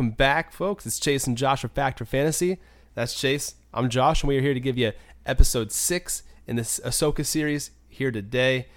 [0.00, 0.86] Welcome back, folks.
[0.86, 2.56] It's Chase and Josh of Factor Fantasy.
[2.94, 3.56] That's Chase.
[3.74, 4.92] I'm Josh, and we are here to give you
[5.26, 8.68] episode six in this Ahsoka series here today.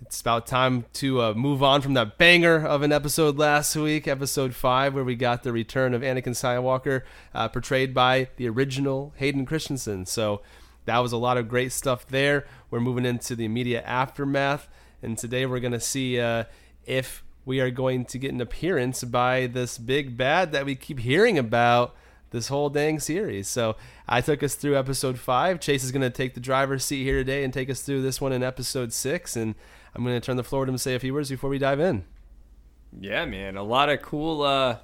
[0.00, 4.08] It's about time to uh, move on from that banger of an episode last week,
[4.08, 7.02] episode five, where we got the return of Anakin Skywalker,
[7.32, 10.06] uh, portrayed by the original Hayden Christensen.
[10.06, 10.42] So
[10.86, 12.46] that was a lot of great stuff there.
[12.72, 14.66] We're moving into the immediate aftermath,
[15.00, 16.46] and today we're going to see uh,
[16.84, 21.00] if we are going to get an appearance by this big bad that we keep
[21.00, 21.94] hearing about
[22.30, 23.48] this whole dang series.
[23.48, 23.76] So
[24.08, 25.60] I took us through episode five.
[25.60, 28.20] Chase is going to take the driver's seat here today and take us through this
[28.20, 29.36] one in episode six.
[29.36, 29.54] And
[29.94, 31.58] I'm going to turn the floor to him to say a few words before we
[31.58, 32.04] dive in.
[33.00, 34.78] Yeah, man, a lot of cool, uh,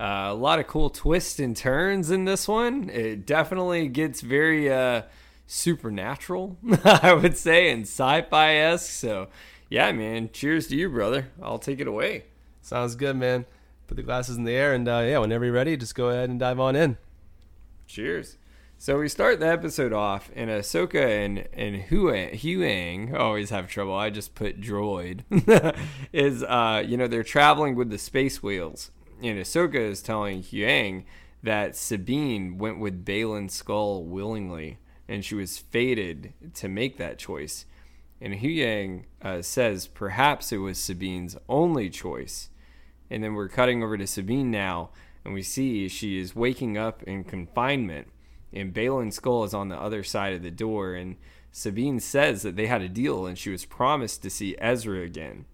[0.00, 2.88] uh, a lot of cool twists and turns in this one.
[2.90, 5.02] It definitely gets very uh,
[5.46, 8.90] supernatural, I would say, and sci-fi esque.
[8.90, 9.28] So,
[9.68, 11.28] yeah, man, cheers to you, brother.
[11.42, 12.24] I'll take it away.
[12.62, 13.46] Sounds good, man.
[13.86, 16.30] Put the glasses in the air, and uh, yeah, whenever you're ready, just go ahead
[16.30, 16.96] and dive on in.
[17.86, 18.36] Cheers.
[18.78, 23.94] So we start the episode off, and Ahsoka and and Huyang, I always have trouble.
[23.94, 25.22] I just put droid.
[26.12, 28.90] is uh, you know they're traveling with the space whales,
[29.22, 31.04] and Ahsoka is telling Huyang
[31.42, 34.78] that Sabine went with Baylan Skoll willingly,
[35.08, 37.64] and she was fated to make that choice.
[38.20, 42.50] And Huyang uh, says perhaps it was Sabine's only choice.
[43.10, 44.90] And then we're cutting over to Sabine now,
[45.24, 48.08] and we see she is waking up in confinement
[48.56, 51.16] and Baylan Skoll is on the other side of the door, and
[51.52, 55.46] Sabine says that they had a deal and she was promised to see Ezra again.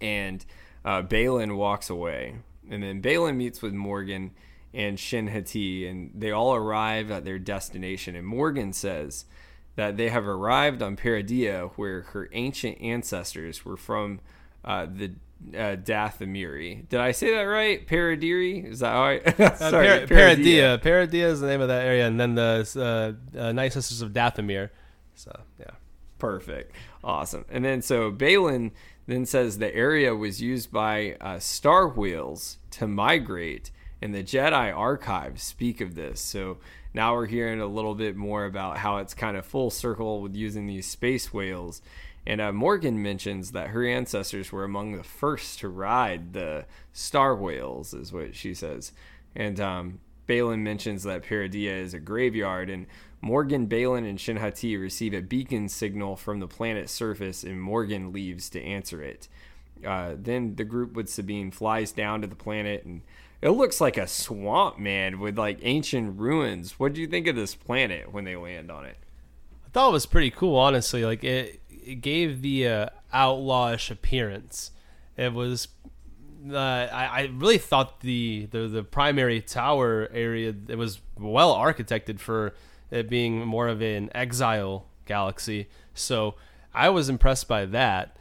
[0.00, 0.44] And
[0.84, 2.36] uh, Baylan walks away.
[2.68, 4.32] And then Baylan meets with Morgan
[4.74, 8.14] and Shin Hati, and they all arrive at their destination.
[8.14, 9.24] And Morgan says
[9.76, 14.20] that they have arrived on Peridea, where her ancient ancestors were from
[14.64, 15.12] uh, the
[15.54, 16.88] uh, Dathomiri.
[16.88, 17.86] Did I say that right?
[17.86, 18.70] Paradiri?
[18.70, 19.54] Is that how I?
[19.56, 20.82] Sorry, uh, Par- Peridea.
[20.82, 24.12] Peridea is the name of that area, and then the uh, uh, Night Sisters of
[24.12, 24.70] Dathomir.
[25.14, 25.72] So yeah,
[26.18, 26.72] perfect,
[27.04, 27.44] awesome.
[27.50, 28.72] And then so Baylan
[29.06, 33.70] then says the area was used by uh, star whales to migrate,
[34.00, 36.20] and the Jedi archives speak of this.
[36.20, 36.58] So
[36.96, 40.34] now we're hearing a little bit more about how it's kind of full circle with
[40.34, 41.80] using these space whales
[42.26, 47.36] and uh, Morgan mentions that her ancestors were among the first to ride the star
[47.36, 48.90] whales, is what she says.
[49.36, 52.86] And um, Baylan mentions that Peridea is a graveyard, and
[53.20, 58.12] Morgan, Baylan, and Shin Hati receive a beacon signal from the planet's surface, and Morgan
[58.12, 59.28] leaves to answer it.
[59.86, 63.02] Uh, then the group with Sabine flies down to the planet, and
[63.42, 66.78] it looks like a swamp, man, with like ancient ruins.
[66.78, 68.96] What do you think of this planet when they land on it?
[69.64, 71.04] I thought it was pretty cool, honestly.
[71.04, 74.70] Like it, it gave the uh, outlawish appearance.
[75.16, 75.68] It was.
[76.48, 82.20] Uh, I, I really thought the, the the primary tower area it was well architected
[82.20, 82.54] for
[82.90, 85.68] it being more of an exile galaxy.
[85.92, 86.36] So
[86.72, 88.16] I was impressed by that.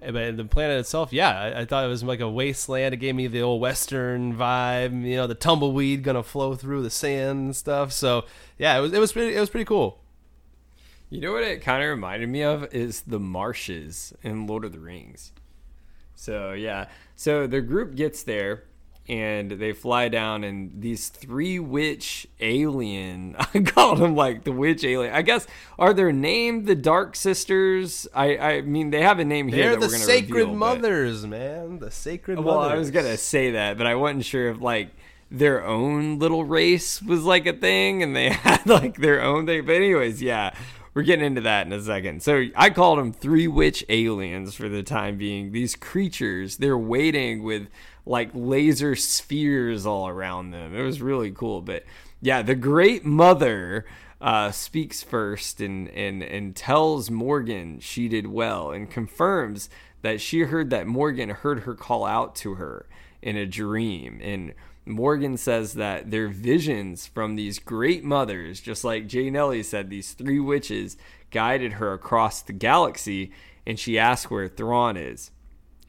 [0.00, 2.94] But the planet itself, yeah, I, I, thought it was like a wasteland.
[2.94, 5.04] It gave me the old western vibe.
[5.04, 7.92] You know, the tumbleweed gonna flow through the sand and stuff.
[7.92, 8.24] So
[8.58, 10.00] yeah, it was it was pretty it was pretty cool.
[11.10, 14.72] You know what it kind of reminded me of is the marshes in Lord of
[14.72, 15.32] the Rings.
[16.14, 18.64] So yeah, so the group gets there
[19.08, 24.84] and they fly down and these three witch alien i called them like the witch
[24.84, 25.14] alien.
[25.14, 25.46] I guess
[25.78, 28.06] are they named the dark sisters?
[28.14, 31.78] I i mean they have a name here they're the sacred reveal, mothers but, man.
[31.78, 32.72] The sacred well mothers.
[32.72, 34.90] i was gonna say that but i wasn't sure if like
[35.30, 39.64] their own little race was like a thing and they had like their own thing.
[39.66, 40.54] But anyways yeah
[40.98, 42.24] we're getting into that in a second.
[42.24, 45.52] So I called them three witch aliens for the time being.
[45.52, 47.68] These creatures, they're waiting with
[48.04, 50.74] like laser spheres all around them.
[50.74, 51.62] It was really cool.
[51.62, 51.84] But
[52.20, 53.86] yeah, the Great Mother
[54.20, 59.70] uh, speaks first and, and, and tells Morgan she did well and confirms
[60.02, 62.86] that she heard that Morgan heard her call out to her
[63.22, 64.18] in a dream.
[64.20, 64.52] And
[64.88, 70.12] Morgan says that their visions from these great mothers, just like Jay Nelly said, these
[70.12, 70.96] three witches
[71.30, 73.30] guided her across the galaxy,
[73.66, 75.30] and she asks where Thrawn is.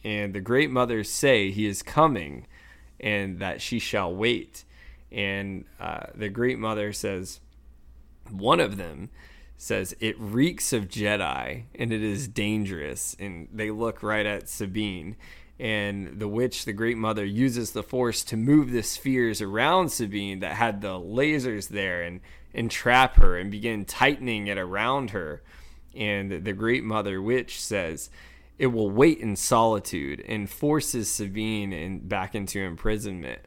[0.04, 2.46] And the great mothers say he is coming
[3.00, 4.66] and that she shall wait.
[5.12, 7.40] And uh, the great mother says,
[8.30, 9.10] one of them
[9.60, 13.16] says, It reeks of Jedi and it is dangerous.
[13.20, 15.16] And they look right at Sabine
[15.60, 20.40] and the witch, the great mother, uses the force to move the spheres around Sabine
[20.40, 22.22] that had the lasers there and
[22.54, 25.44] entrap her and begin tightening it around her.
[25.94, 28.10] And the great mother witch says,
[28.58, 33.42] It will wait in solitude and forces Sabine in, back into imprisonment.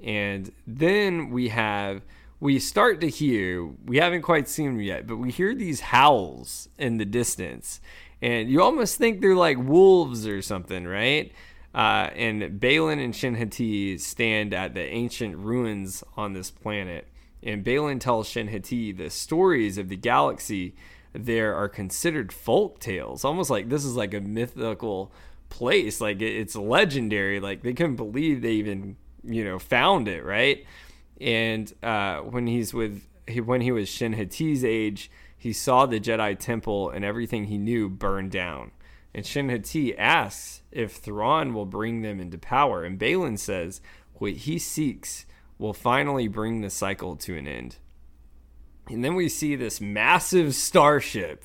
[0.00, 2.02] And then we have
[2.40, 6.68] we start to hear we haven't quite seen them yet, but we hear these howls
[6.78, 7.80] in the distance,
[8.22, 11.32] and you almost think they're like wolves or something, right?
[11.74, 17.08] Uh, and Baylan and Shin stand at the ancient ruins on this planet,
[17.42, 20.74] and Baylan tells Shin the stories of the galaxy
[21.12, 25.12] there are considered folk tales, almost like this is like a mythical
[25.48, 27.40] place, like it's legendary.
[27.40, 30.64] Like they couldn't believe they even you know found it, right?
[31.20, 36.00] And uh, when he's with he, when he was Shin Hati's age, he saw the
[36.00, 38.72] Jedi Temple and everything he knew burn down.
[39.14, 43.80] And Shin Hati asks if Thrawn will bring them into power, and Baylan says
[44.14, 45.26] what he seeks
[45.58, 47.76] will finally bring the cycle to an end.
[48.88, 51.44] And then we see this massive starship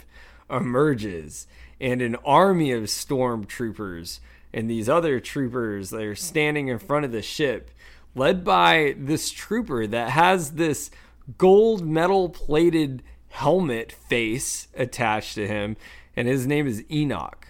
[0.50, 1.48] emerges
[1.80, 4.20] and an army of stormtroopers
[4.54, 7.72] and these other troopers that are standing in front of the ship,
[8.16, 10.92] led by this trooper that has this
[11.38, 15.76] gold metal plated helmet face attached to him,
[16.16, 17.48] and his name is Enoch.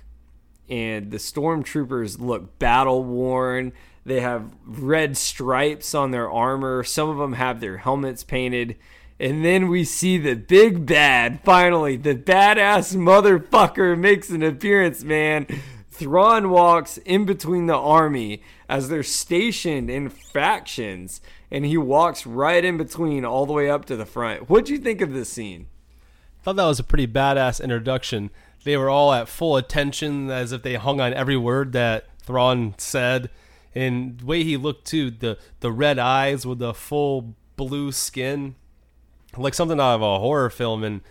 [0.69, 3.73] And the stormtroopers look battle worn.
[4.05, 6.83] They have red stripes on their armor.
[6.83, 8.77] Some of them have their helmets painted.
[9.19, 15.47] And then we see the big bad, finally, the badass motherfucker makes an appearance, man.
[15.93, 22.65] Thrawn walks in between the army as they're stationed in factions, and he walks right
[22.65, 24.49] in between all the way up to the front.
[24.49, 25.67] What'd you think of this scene?
[26.41, 28.31] I thought that was a pretty badass introduction.
[28.63, 32.73] They were all at full attention as if they hung on every word that Thrawn
[32.77, 33.29] said.
[33.75, 38.55] And the way he looked too, the the red eyes with the full blue skin,
[39.37, 40.83] like something out of a horror film.
[40.83, 41.01] And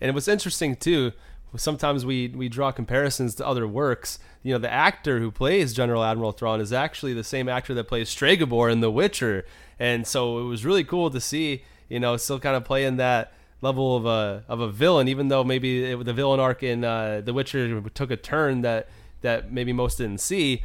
[0.00, 1.12] and it was interesting too.
[1.58, 4.18] Sometimes we we draw comparisons to other works.
[4.42, 7.84] You know, the actor who plays General Admiral Thrawn is actually the same actor that
[7.84, 9.44] plays Stregobor in The Witcher,
[9.78, 11.62] and so it was really cool to see.
[11.88, 15.44] You know, still kind of playing that level of a of a villain, even though
[15.44, 18.88] maybe it, the villain arc in uh, The Witcher took a turn that
[19.22, 20.64] that maybe most didn't see.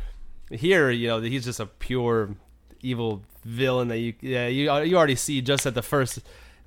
[0.50, 2.36] Here, you know, he's just a pure
[2.82, 6.20] evil villain that you yeah you you already see just at the first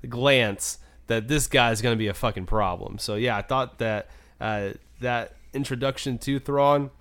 [0.07, 2.97] glance that this guy is going to be a fucking problem.
[2.97, 4.09] So yeah, I thought that
[4.39, 4.69] uh,
[5.01, 6.91] that introduction to Thrawn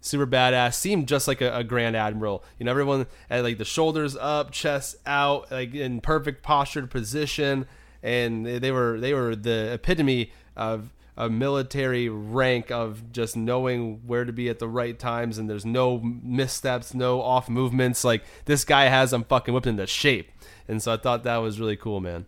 [0.00, 3.64] super badass seemed just like a, a, grand admiral you know everyone had like the
[3.64, 7.66] shoulders up chest out like in perfect postured position
[8.02, 14.24] and they were they were the epitome of a military rank of just knowing where
[14.24, 18.02] to be at the right times and there's no missteps, no off movements.
[18.02, 20.30] Like this guy has them fucking whipped into shape.
[20.66, 22.26] And so I thought that was really cool, man.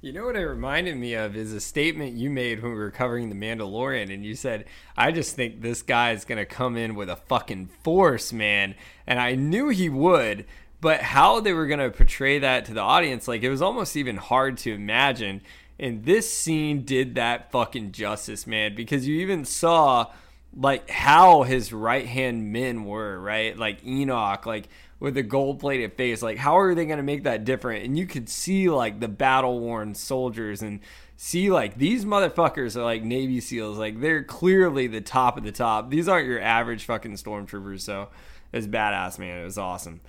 [0.00, 2.92] You know what it reminded me of is a statement you made when we were
[2.92, 4.66] covering The Mandalorian, and you said,
[4.96, 8.76] I just think this guy is going to come in with a fucking force, man.
[9.08, 10.46] And I knew he would
[10.80, 13.96] but how they were going to portray that to the audience, like it was almost
[13.96, 15.40] even hard to imagine.
[15.78, 20.12] And this scene did that fucking justice, man, because you even saw
[20.56, 23.56] like how his right hand men were, right?
[23.56, 24.68] Like Enoch, like
[25.00, 26.22] with a gold plated face.
[26.22, 27.84] Like, how are they going to make that different?
[27.84, 30.80] And you could see like the battle worn soldiers and
[31.16, 33.78] see like these motherfuckers are like Navy SEALs.
[33.78, 35.90] Like, they're clearly the top of the top.
[35.90, 37.80] These aren't your average fucking stormtroopers.
[37.80, 38.08] So
[38.52, 39.40] it was badass, man.
[39.40, 40.00] It was awesome.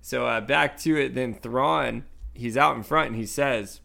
[0.00, 3.80] So uh, back to it, then Thrawn, he's out in front and he says,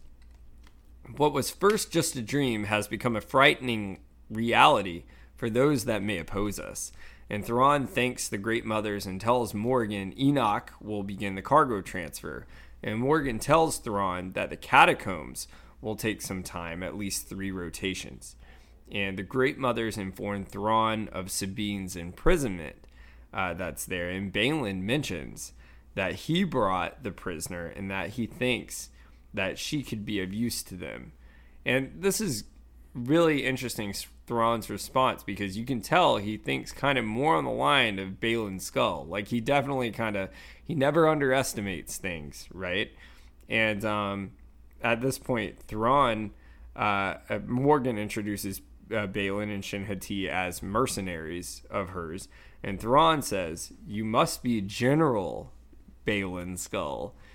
[1.16, 5.04] What was first just a dream has become a frightening reality
[5.36, 6.90] for those that may oppose us.
[7.30, 12.46] And Thrawn thanks the Great Mothers and tells Morgan Enoch will begin the cargo transfer.
[12.82, 15.48] And Morgan tells Thrawn that the catacombs
[15.80, 18.36] will take some time, at least three rotations.
[18.90, 22.76] And the Great Mothers inform Thrawn of Sabine's imprisonment
[23.32, 24.08] uh, that's there.
[24.08, 25.52] And Baylan mentions
[25.94, 28.88] that he brought the prisoner and that he thinks
[29.34, 31.12] that she could be of use to them.
[31.66, 32.44] And this is
[32.94, 33.92] really interesting
[34.28, 38.20] Thrawn's response because you can tell he thinks kind of more on the line of
[38.20, 39.08] Baylan Skoll.
[39.08, 40.28] Like he definitely kind of
[40.62, 42.92] he never underestimates things, right?
[43.48, 44.32] And um,
[44.82, 46.32] at this point, Thrawn
[46.76, 52.28] uh, uh Morgan introduces uh, Baylan and Shin Hati as mercenaries of hers,
[52.62, 55.52] and Thrawn says, "You must be General
[56.06, 57.27] Baylan Skoll uh,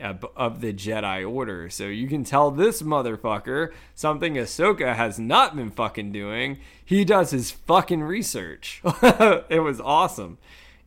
[0.00, 1.70] of the Jedi Order.
[1.70, 6.58] So you can tell this motherfucker something Ahsoka has not been fucking doing.
[6.84, 8.80] He does his fucking research.
[9.02, 10.38] it was awesome.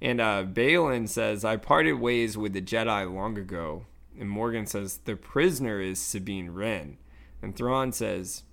[0.01, 3.85] And uh, Baylan says, I parted ways with the Jedi long ago.
[4.19, 6.97] And Morgan says, the prisoner is Sabine Wren.
[7.41, 8.43] And Thrawn says,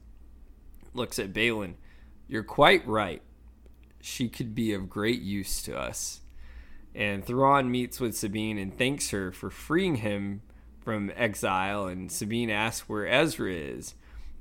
[0.95, 1.75] looks at Baylan,
[2.29, 3.23] you're quite right.
[4.01, 6.21] She could be of great use to us.
[6.95, 10.43] And Thrawn meets with Sabine and thanks her for freeing him
[10.81, 11.87] from exile.
[11.87, 13.95] And Sabine asks where Ezra is.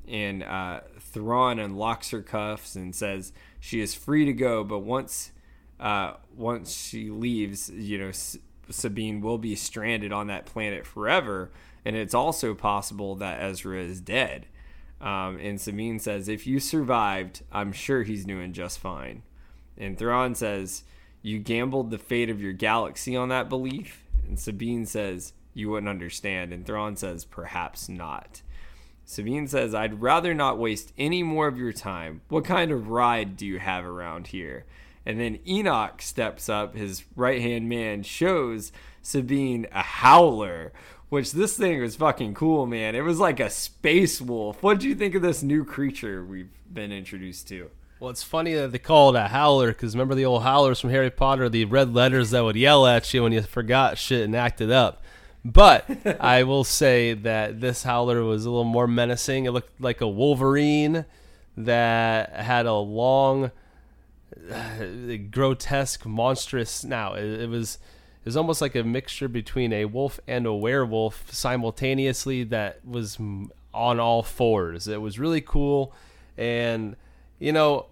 [0.08, 5.32] And uh, Thrawn unlocks her cuffs and says she is free to go, but once
[5.80, 8.38] uh, once she leaves, you know, S-
[8.70, 11.52] Sabine will be stranded on that planet forever.
[11.86, 14.48] And it's also possible that Ezra is dead.
[15.00, 19.24] Um, and Sabine says, if you survived, I'm sure he's doing just fine.
[19.78, 20.84] And Thrawn says,
[21.22, 24.04] you gambled the fate of your galaxy on that belief?
[24.28, 26.52] And Sabine says, you wouldn't understand.
[26.52, 28.42] And Thrawn says, perhaps not.
[29.06, 32.22] Sabine says, I'd rather not waste any more of your time.
[32.30, 34.66] What kind of ride do you have around here?
[35.06, 40.72] And then Enoch steps up, his right hand man, shows Sabine a howler,
[41.10, 42.96] which this thing was fucking cool, man.
[42.96, 44.62] It was like a space wolf.
[44.62, 47.72] What do you think of this new creature we've been introduced to?
[48.00, 50.92] Well, it's funny that they call it a howler because remember the old howlers from
[50.92, 54.36] Harry Potter, the red letters that would yell at you when you forgot shit and
[54.36, 55.04] acted up.
[55.46, 55.86] But
[56.20, 59.46] I will say that this howler was a little more menacing.
[59.46, 61.06] It looked like a Wolverine
[61.56, 63.52] that had a long,
[64.52, 64.86] uh,
[65.32, 67.20] grotesque, monstrous snout.
[67.20, 67.80] It, it was
[68.22, 73.18] it was almost like a mixture between a wolf and a werewolf simultaneously that was
[73.74, 74.88] on all fours.
[74.88, 75.94] It was really cool,
[76.38, 76.98] and
[77.40, 77.86] you know,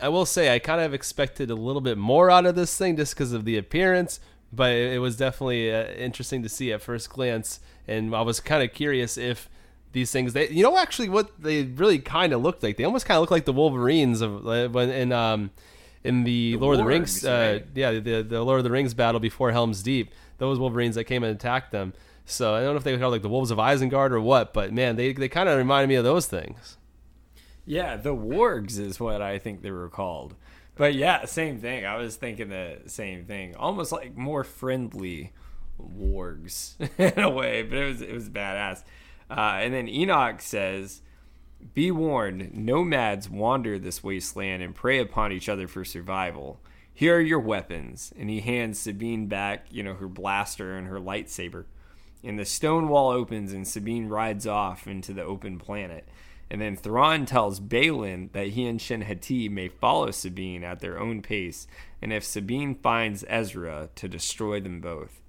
[0.00, 2.96] I will say I kind of expected a little bit more out of this thing
[2.96, 4.20] just because of the appearance,
[4.52, 8.40] but it, it was definitely uh, interesting to see at first glance, and I was
[8.40, 9.48] kind of curious if
[9.92, 12.76] these things they you know actually what they really kind of looked like.
[12.76, 15.50] They almost kind of look like the Wolverines of uh, when in um
[16.04, 17.66] in the, The Lord of the Rings uh, right?
[17.74, 20.12] yeah the the Lord of the Rings battle before Helm's Deep.
[20.38, 21.94] Those Wolverines that came and attacked them.
[22.24, 24.52] So I don't know if they were called like the Wolves of Isengard or what
[24.52, 26.76] but man they they kind of reminded me of those things.
[27.64, 30.34] Yeah, the wargs is what I think they were called.
[30.78, 31.84] But yeah, same thing.
[31.84, 33.56] I was thinking the same thing.
[33.56, 35.32] Almost like more friendly
[35.78, 38.84] wargs in a way, but it was it was badass.
[39.28, 41.02] Uh, and then Enoch says,
[41.74, 46.60] "Be warned, nomads wander this wasteland and prey upon each other for survival.
[46.94, 51.00] Here are your weapons." And he hands Sabine back, you know, her blaster and her
[51.00, 51.64] lightsaber.
[52.22, 56.08] And the stone wall opens, and Sabine rides off into the open planet.
[56.50, 60.98] And then Thrawn tells Baylan that he and Shin Hati may follow Sabine at their
[60.98, 61.66] own pace,
[62.00, 65.20] and if Sabine finds Ezra, to destroy them both.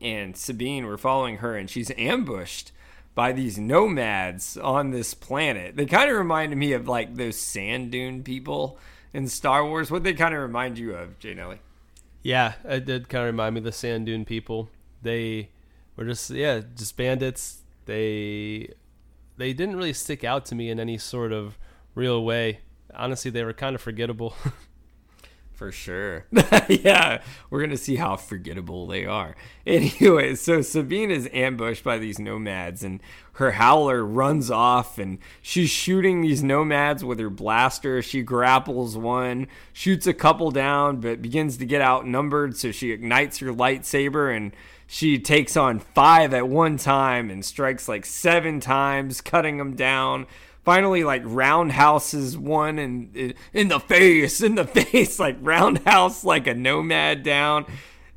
[0.00, 2.72] And Sabine, we're following her, and she's ambushed
[3.14, 5.76] by these nomads on this planet.
[5.76, 8.78] They kind of reminded me of like those sand dune people
[9.12, 9.90] in Star Wars.
[9.90, 11.58] What they kind of remind you of, Jay Nelly?
[12.22, 14.68] Yeah, it did kind of remind me of the Sand Dune people.
[15.02, 15.50] They
[15.96, 17.62] were just yeah, just bandits.
[17.86, 18.74] They
[19.40, 21.58] they didn't really stick out to me in any sort of
[21.94, 22.60] real way.
[22.94, 24.34] Honestly, they were kind of forgettable.
[25.52, 26.24] For sure.
[26.68, 29.36] yeah, we're going to see how forgettable they are.
[29.66, 33.00] Anyway, so Sabine is ambushed by these nomads, and
[33.34, 38.02] her howler runs off, and she's shooting these nomads with her blaster.
[38.02, 43.38] She grapples one, shoots a couple down, but begins to get outnumbered, so she ignites
[43.38, 44.56] her lightsaber and
[44.92, 50.26] she takes on five at one time and strikes like seven times, cutting them down
[50.62, 56.52] finally like roundhouses one and in the face in the face like roundhouse like a
[56.52, 57.64] nomad down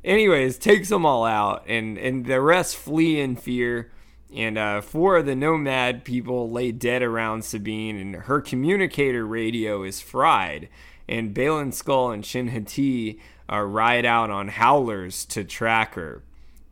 [0.04, 3.90] anyways takes them all out and and the rest flee in fear
[4.34, 9.84] and uh, four of the nomad people lay dead around Sabine, and her communicator radio
[9.84, 10.68] is fried.
[11.08, 16.22] And Baylan Skoll and Shin Hati uh, ride out on howlers to track her.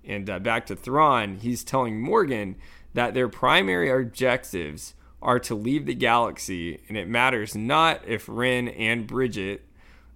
[0.05, 2.57] And uh, back to Thrawn, he's telling Morgan
[2.95, 8.69] that their primary objectives are to leave the galaxy, and it matters not if Wren
[8.69, 9.63] and Bridget,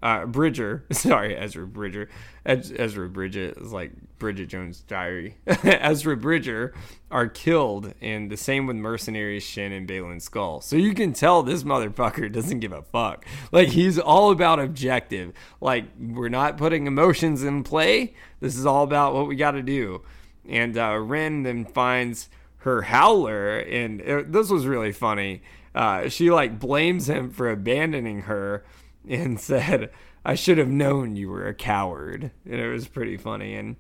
[0.07, 2.09] uh, Bridger, sorry, Ezra Bridger,
[2.45, 5.37] Ezra Bridget is like Bridget Jones' Diary.
[5.47, 6.73] Ezra Bridger
[7.11, 10.61] are killed, and the same with mercenaries Shin and Balin Skull.
[10.61, 13.27] So you can tell this motherfucker doesn't give a fuck.
[13.51, 15.33] Like he's all about objective.
[15.61, 18.15] Like we're not putting emotions in play.
[18.39, 20.03] This is all about what we got to do.
[20.49, 25.41] And uh, Wren then finds her howler and it, this was really funny
[25.77, 28.65] uh, she like blames him for abandoning her
[29.09, 29.91] and said
[30.27, 32.33] i should have known you were a coward.
[32.45, 33.55] And it was pretty funny.
[33.55, 33.77] And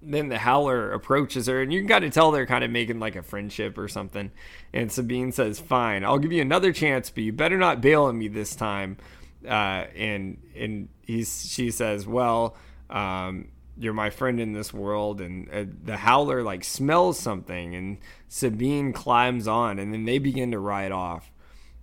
[0.00, 3.00] then the howler approaches her and you can kind of tell they're kind of making
[3.00, 4.30] like a friendship or something.
[4.72, 8.16] And sabine says fine i'll give you another chance but you better not bail on
[8.16, 8.96] me this time.
[9.44, 12.56] Uh, and and he's she says well
[12.88, 15.20] um, you're my friend in this world.
[15.20, 20.52] And uh, the howler like smells something and sabine climbs on and then they begin
[20.52, 21.32] to ride off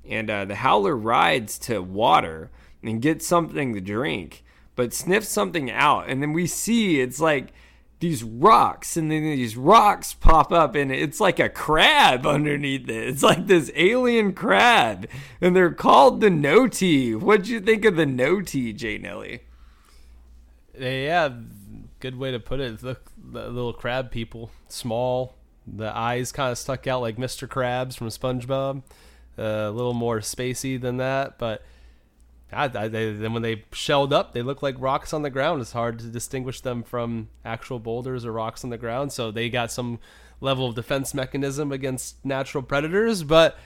[0.08, 2.52] and uh, the howler rides to water
[2.84, 4.44] and gets something to drink
[4.76, 7.54] but sniffs something out, and then we see it's like
[8.00, 13.08] these rocks, and then these rocks pop up, and it's like a crab underneath it.
[13.08, 15.08] It's like this alien crab,
[15.40, 17.16] and they're called the Noti.
[17.16, 19.42] What'd you think of the Noti, Jay Nelly?
[20.78, 21.30] Yeah,
[22.02, 22.84] good way to put it.
[22.84, 25.36] Look, the little crab people, small.
[25.66, 27.48] The eyes kind of stuck out like Mr.
[27.48, 28.84] Krabs from SpongeBob.
[29.38, 31.64] A little more spacey than that, but
[32.52, 35.62] I, I, they, then when they shelled up, they look like rocks on the ground.
[35.62, 39.12] It's hard to distinguish them from actual boulders or rocks on the ground.
[39.12, 40.00] So they got some
[40.42, 43.58] level of defense mechanism against natural predators, but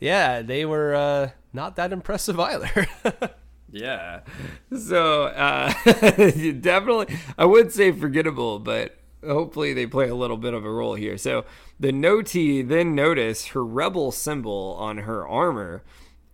[0.00, 2.86] yeah, they were uh, not that impressive either.
[3.70, 4.20] yeah.
[4.76, 10.64] So uh, definitely, I would say forgettable, but hopefully they play a little bit of
[10.64, 11.18] a role here.
[11.18, 11.44] So
[11.78, 15.82] the Noti then notice her rebel symbol on her armor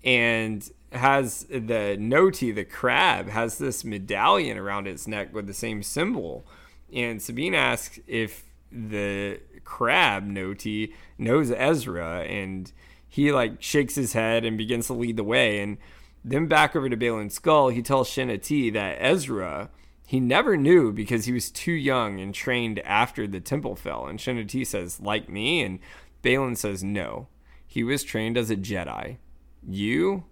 [0.05, 5.83] and has the Noti, the crab, has this medallion around its neck with the same
[5.83, 6.47] symbol.
[6.93, 12.71] And Sabine asks if the crab Noti knows Ezra, and
[13.09, 15.61] he like shakes his head and begins to lead the way.
[15.61, 15.79] And
[16.25, 19.71] then back over to Baylan Skoll, he tells Shin Hati that Ezra
[20.07, 24.07] he never knew because he was too young and trained after the temple fell.
[24.07, 25.79] And Shin Hati says, like me, and
[26.23, 27.29] Baylan says, no.
[27.67, 29.17] He was trained as a Jedi.
[29.67, 30.25] You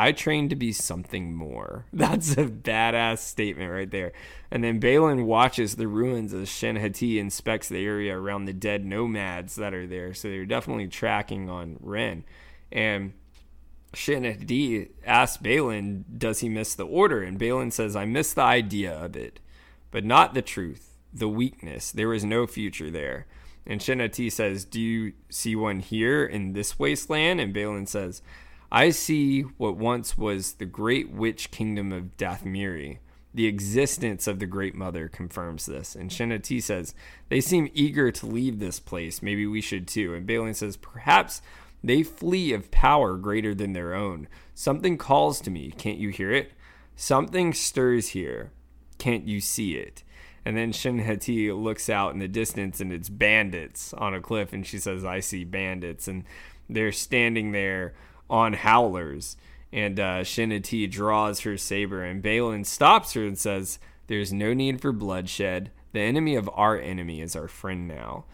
[0.00, 1.84] I trained to be something more.
[1.92, 4.12] That's a badass statement right there.
[4.50, 8.86] And then Baylan watches the ruins as Shin Hati inspects the area around the dead
[8.86, 10.14] nomads that are there.
[10.14, 12.24] So they're definitely tracking on Wren.
[12.72, 13.12] And
[13.94, 17.22] Hati asks Baylan, does he miss the order?
[17.22, 19.40] And Baylan says, I miss the idea of it,
[19.90, 21.90] but not the truth, the weakness.
[21.90, 23.26] There is no future there.
[23.66, 27.40] And Shin Hati says, Do you see one here in this wasteland?
[27.40, 28.22] And Baylan says,
[28.72, 32.98] I see what once was the great witch kingdom of Dathomiri.
[33.32, 35.94] The existence of the Great Mother confirms this.
[35.94, 36.94] And Shin Hati says,
[37.28, 39.22] They seem eager to leave this place.
[39.22, 40.14] Maybe we should too.
[40.14, 41.42] And Baylan says, Perhaps
[41.82, 44.28] they flee of power greater than their own.
[44.54, 45.72] Something calls to me.
[45.76, 46.52] Can't you hear it?
[46.96, 48.52] Something stirs here.
[48.98, 50.02] Can't you see it?
[50.44, 54.52] And then Shin Hati looks out in the distance and it's bandits on a cliff.
[54.52, 56.08] And she says, I see bandits.
[56.08, 56.24] And
[56.68, 57.94] they're standing there
[58.28, 59.36] on howlers.
[59.72, 64.52] And uh, Shin Hati draws her saber, and Baylan stops her and says, There's no
[64.52, 65.70] need for bloodshed.
[65.92, 68.24] The enemy of our enemy is our friend now.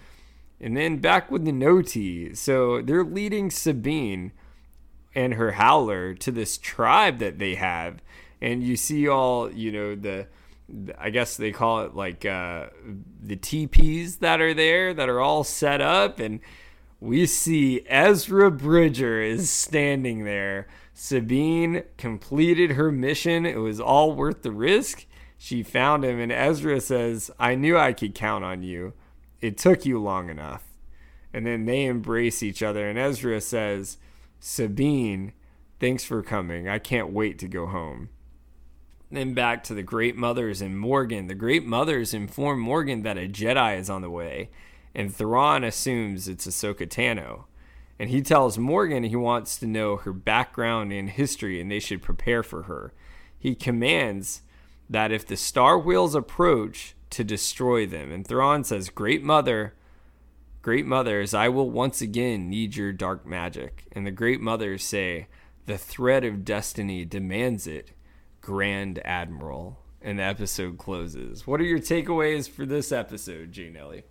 [0.61, 2.35] And then back with the Noti.
[2.35, 4.33] So they're leading Sabine
[5.15, 8.03] and her howler to this tribe that they have.
[8.41, 10.29] And you see all, you know, the.
[10.99, 12.67] I guess they call it like uh,
[13.23, 16.41] the teepees that are there that are all set up, and
[16.99, 20.67] we see Ezra Bridger is standing there.
[20.93, 23.47] Sabine completed her mission.
[23.47, 25.07] It was all worth the risk.
[25.39, 28.93] She found him, and Ezra says, I knew I could count on you.
[29.41, 30.63] It took you long enough.
[31.33, 33.99] And then they embrace each other, and Ezra says,
[34.41, 35.33] Sabine,
[35.81, 36.69] thanks for coming.
[36.69, 38.09] I can't wait to go home.
[39.11, 41.27] Then back to the Great Mothers and Morgan.
[41.27, 44.51] The Great Mothers inform Morgan that a Jedi is on the way
[44.97, 47.45] and Thrawn assumes it's Ahsoka Tano.
[47.99, 52.01] And he tells Morgan he wants to know her background and history and they should
[52.01, 52.95] prepare for her.
[53.39, 54.41] He commands
[54.89, 58.11] that if the Star whales approach, to destroy them.
[58.11, 59.75] And Thrawn says, Great Mother,
[60.63, 63.85] Great Mothers, I will once again need your dark magic.
[63.93, 65.29] And the Great Mothers say,
[65.67, 67.93] The thread of destiny demands it,
[68.41, 69.79] Grand Admiral.
[70.03, 71.47] And the episode closes.
[71.47, 74.05] What are your takeaways for this episode, Jay Nelly?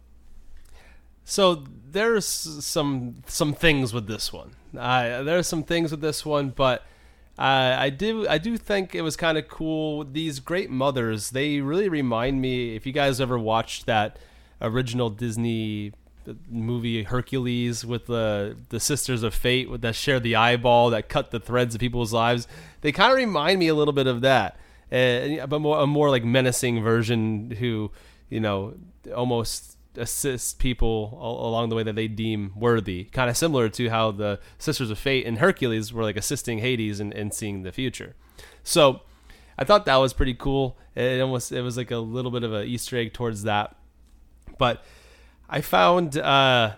[1.23, 4.51] So there's some some things with this one.
[4.77, 6.83] Uh, there's some things with this one, but
[7.37, 10.05] uh, I do I do think it was kind of cool.
[10.05, 12.75] These great mothers, they really remind me.
[12.75, 14.17] If you guys ever watched that
[14.61, 15.91] original Disney
[16.49, 21.39] movie Hercules with the the Sisters of Fate that share the eyeball that cut the
[21.39, 22.47] threads of people's lives,
[22.81, 24.57] they kind of remind me a little bit of that.
[24.91, 27.91] Uh, but more, a more like menacing version who,
[28.29, 28.75] you know,
[29.13, 33.05] almost assist people along the way that they deem worthy.
[33.05, 36.99] Kind of similar to how the Sisters of Fate and Hercules were like assisting Hades
[36.99, 38.15] and, in seeing the future.
[38.63, 39.01] So
[39.57, 40.77] I thought that was pretty cool.
[40.95, 43.75] It almost it was like a little bit of an Easter egg towards that.
[44.57, 44.83] But
[45.49, 46.75] I found uh,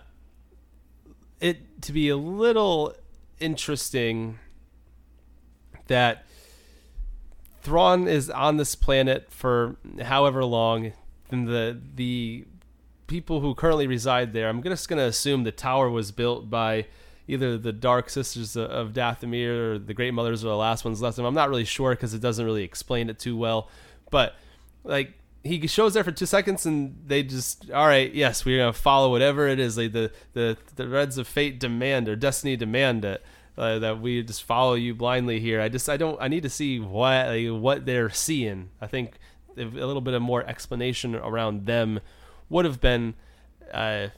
[1.40, 2.94] it to be a little
[3.40, 4.38] interesting
[5.86, 6.24] that
[7.62, 10.92] Thrawn is on this planet for however long,
[11.30, 12.44] and the the
[13.08, 16.86] people who currently reside there, I'm just going to assume the tower was built by
[17.26, 21.18] either the Dark Sisters of Dathomir or the Great Mothers are the last ones left.
[21.18, 23.68] I'm not really sure because it doesn't really explain it too well.
[24.10, 24.36] but
[24.84, 28.72] like he shows there for two seconds and they just all right yes we're gonna
[28.72, 33.04] follow whatever it is like the the the threads of fate demand or destiny demand
[33.04, 33.24] it
[33.56, 36.50] uh, that we just follow you blindly here i just i don't i need to
[36.50, 39.18] see what like, what they're seeing i think
[39.56, 42.00] a little bit of more explanation around them
[42.48, 43.14] would have been
[43.72, 44.08] uh,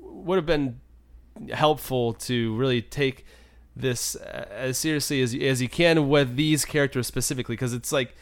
[0.00, 0.80] would have been
[1.52, 3.24] helpful to really take
[3.76, 8.14] this uh, as seriously as as you can with these characters specifically because it's like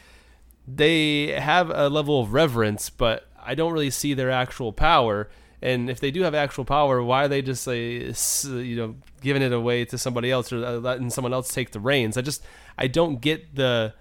[0.67, 5.29] they have a level of reverence, but I don't really see their actual power.
[5.61, 9.53] And if they do have actual power, why are they just you know giving it
[9.53, 12.17] away to somebody else or letting someone else take the reins?
[12.17, 12.43] I just
[12.77, 13.93] I don't get the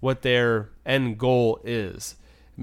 [0.00, 2.16] what their end goal is.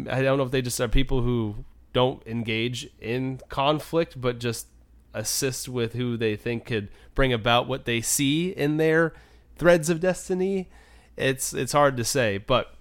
[0.09, 4.67] I don't know if they just are people who don't engage in conflict, but just
[5.13, 9.13] assist with who they think could bring about what they see in their
[9.56, 10.69] threads of destiny.
[11.15, 12.76] It's it's hard to say, but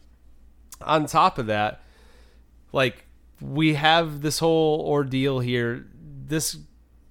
[0.83, 1.81] on top of that,
[2.73, 3.07] like
[3.40, 5.87] we have this whole ordeal here.
[6.29, 6.59] This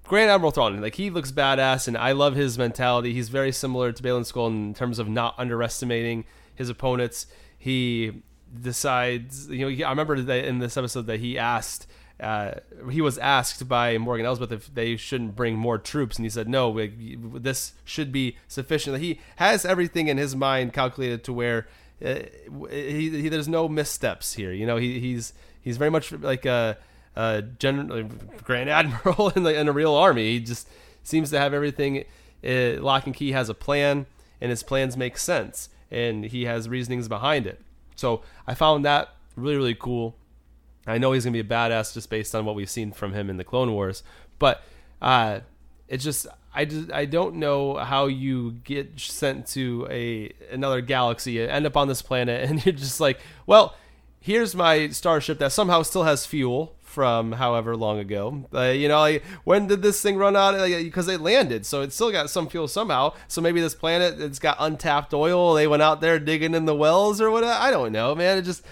[0.04, 3.14] Grand Admiral Thrawn, like he looks badass, and I love his mentality.
[3.14, 7.26] He's very similar to Baylan Skoll in terms of not underestimating his opponents.
[7.58, 8.24] He
[8.62, 11.88] decides, you know, I remember that in this episode that he asked,
[12.20, 12.52] uh,
[12.90, 16.48] he was asked by Morgan Elsbeth if they shouldn't bring more troops, and he said
[16.48, 18.98] no, we, this should be sufficient.
[19.00, 21.68] He has everything in his mind calculated to where
[22.04, 22.20] uh,
[22.70, 24.54] he, he, there's no missteps here.
[24.54, 26.78] You know, he, he's he's very much like a,
[27.18, 28.10] a general
[28.44, 30.34] grand admiral in, the, in a real army.
[30.34, 30.70] He just
[31.04, 32.06] seems to have everything
[32.46, 33.34] uh, lock and key.
[33.34, 34.06] Has a plan,
[34.40, 37.62] and his plans make sense, and he has reasonings behind it.
[37.96, 40.16] So I found that really really cool.
[40.88, 43.30] I know he's gonna be a badass just based on what we've seen from him
[43.30, 44.04] in the Clone Wars,
[44.40, 44.64] but
[45.02, 45.40] uh,
[45.88, 51.42] it's just I just I don't know how you get sent to a another galaxy,
[51.42, 53.76] end up on this planet, and you're just like, well,
[54.20, 58.46] here's my starship that somehow still has fuel from however long ago.
[58.54, 60.54] Uh, you know, like, when did this thing run out?
[60.66, 63.14] Because they landed, so it still got some fuel somehow.
[63.28, 65.54] So maybe this planet it's got untapped oil.
[65.54, 67.52] They went out there digging in the wells or whatever.
[67.52, 68.38] I don't know, man.
[68.38, 68.66] It just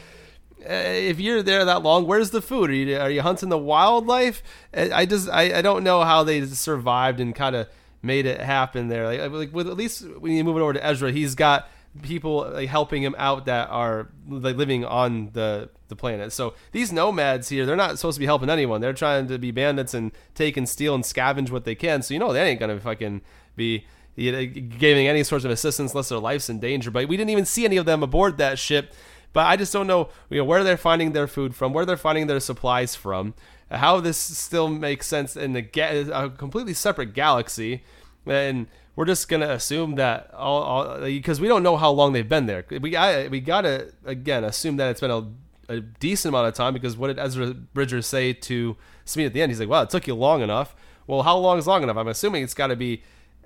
[0.62, 2.70] uh, if you're there that long, where's the food?
[2.70, 4.42] Are you, are you hunting the wildlife?
[4.74, 7.68] Uh, I just I, I don't know how they survived and kind of
[8.02, 9.06] made it happen there.
[9.06, 11.68] Like, like with at least when you move it over to Ezra, he's got
[12.02, 16.32] people like helping him out that are like living on the the planet.
[16.34, 18.82] So these nomads here, they're not supposed to be helping anyone.
[18.82, 22.02] They're trying to be bandits and take and steal and scavenge what they can.
[22.02, 23.22] So you know they ain't gonna fucking
[23.56, 26.92] be giving any sorts of assistance unless their life's in danger.
[26.92, 28.94] But we didn't even see any of them aboard that ship.
[29.34, 31.98] But I just don't know, you know where they're finding their food from, where they're
[31.98, 33.34] finding their supplies from,
[33.72, 37.84] how this still makes sense in a, ga- a completely separate galaxy,
[38.28, 42.46] and we're just gonna assume that all because we don't know how long they've been
[42.46, 42.64] there.
[42.70, 45.28] We got we gotta again assume that it's been a,
[45.70, 49.42] a, decent amount of time because what did Ezra Bridger say to Smee at the
[49.42, 49.52] end?
[49.52, 50.76] He's like, "Well, it took you long enough."
[51.08, 51.98] Well, how long is long enough?
[51.98, 53.04] I'm assuming it's got to be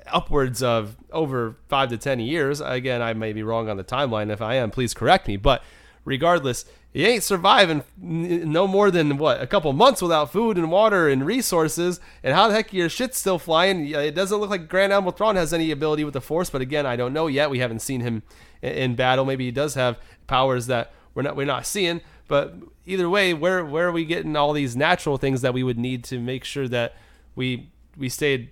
[0.08, 2.62] upwards of over five to ten years.
[2.62, 4.32] Again, I may be wrong on the timeline.
[4.32, 5.38] If I am, please correct me.
[5.38, 5.64] But
[6.06, 11.08] regardless, you ain't surviving no more than what a couple months without food and water
[11.08, 12.00] and resources.
[12.24, 13.88] And how the heck your shit's still flying?
[13.88, 16.86] It doesn't look like Grand Admiral Thrawn has any ability with the Force, but again,
[16.86, 17.50] I don't know yet.
[17.50, 18.24] We haven't seen him
[18.62, 19.26] in battle.
[19.26, 22.02] Maybe he does have powers that we're not we're not seeing.
[22.28, 25.78] But either way, where where are we getting all these natural things that we would
[25.78, 26.96] need to make sure that
[27.36, 28.52] we we stayed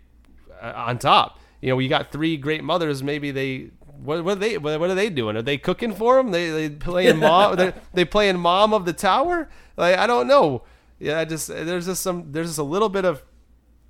[0.62, 1.39] uh, on top?
[1.62, 3.02] You know, we got three great mothers.
[3.02, 3.71] Maybe they
[4.04, 5.36] what, what are they what, are they doing?
[5.36, 6.32] Are they cooking for him?
[6.32, 7.56] They they playing mom?
[7.58, 9.50] they they playing mom of the tower?
[9.78, 10.64] Like I don't know.
[11.00, 13.24] Yeah, I just there's just some there's just a little bit of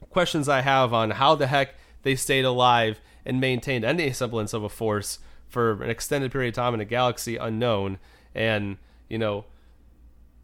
[0.09, 4.63] questions I have on how the heck they stayed alive and maintained any semblance of
[4.63, 7.97] a force for an extended period of time in a galaxy unknown.
[8.33, 8.77] And
[9.09, 9.45] you know,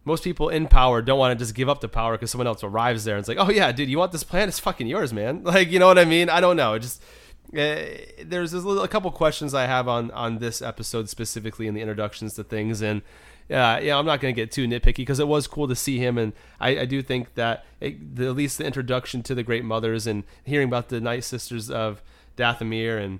[0.03, 2.63] most people in power don't want to just give up the power because someone else
[2.63, 4.49] arrives there and it's like, oh yeah, dude, you want this planet?
[4.49, 5.43] It's fucking yours, man.
[5.51, 6.29] Like you know what I mean?
[6.29, 6.73] I don't know.
[6.73, 7.01] It just
[7.51, 11.81] there's a, little, a couple questions I have on on this episode specifically in the
[11.81, 13.01] introductions to things, and
[13.49, 15.97] uh, yeah, I'm not going to get too nitpicky because it was cool to see
[15.97, 19.43] him, and I, I do think that it, the, at least the introduction to the
[19.43, 22.01] Great Mothers and hearing about the Night Sisters of
[22.37, 23.19] Dathomir and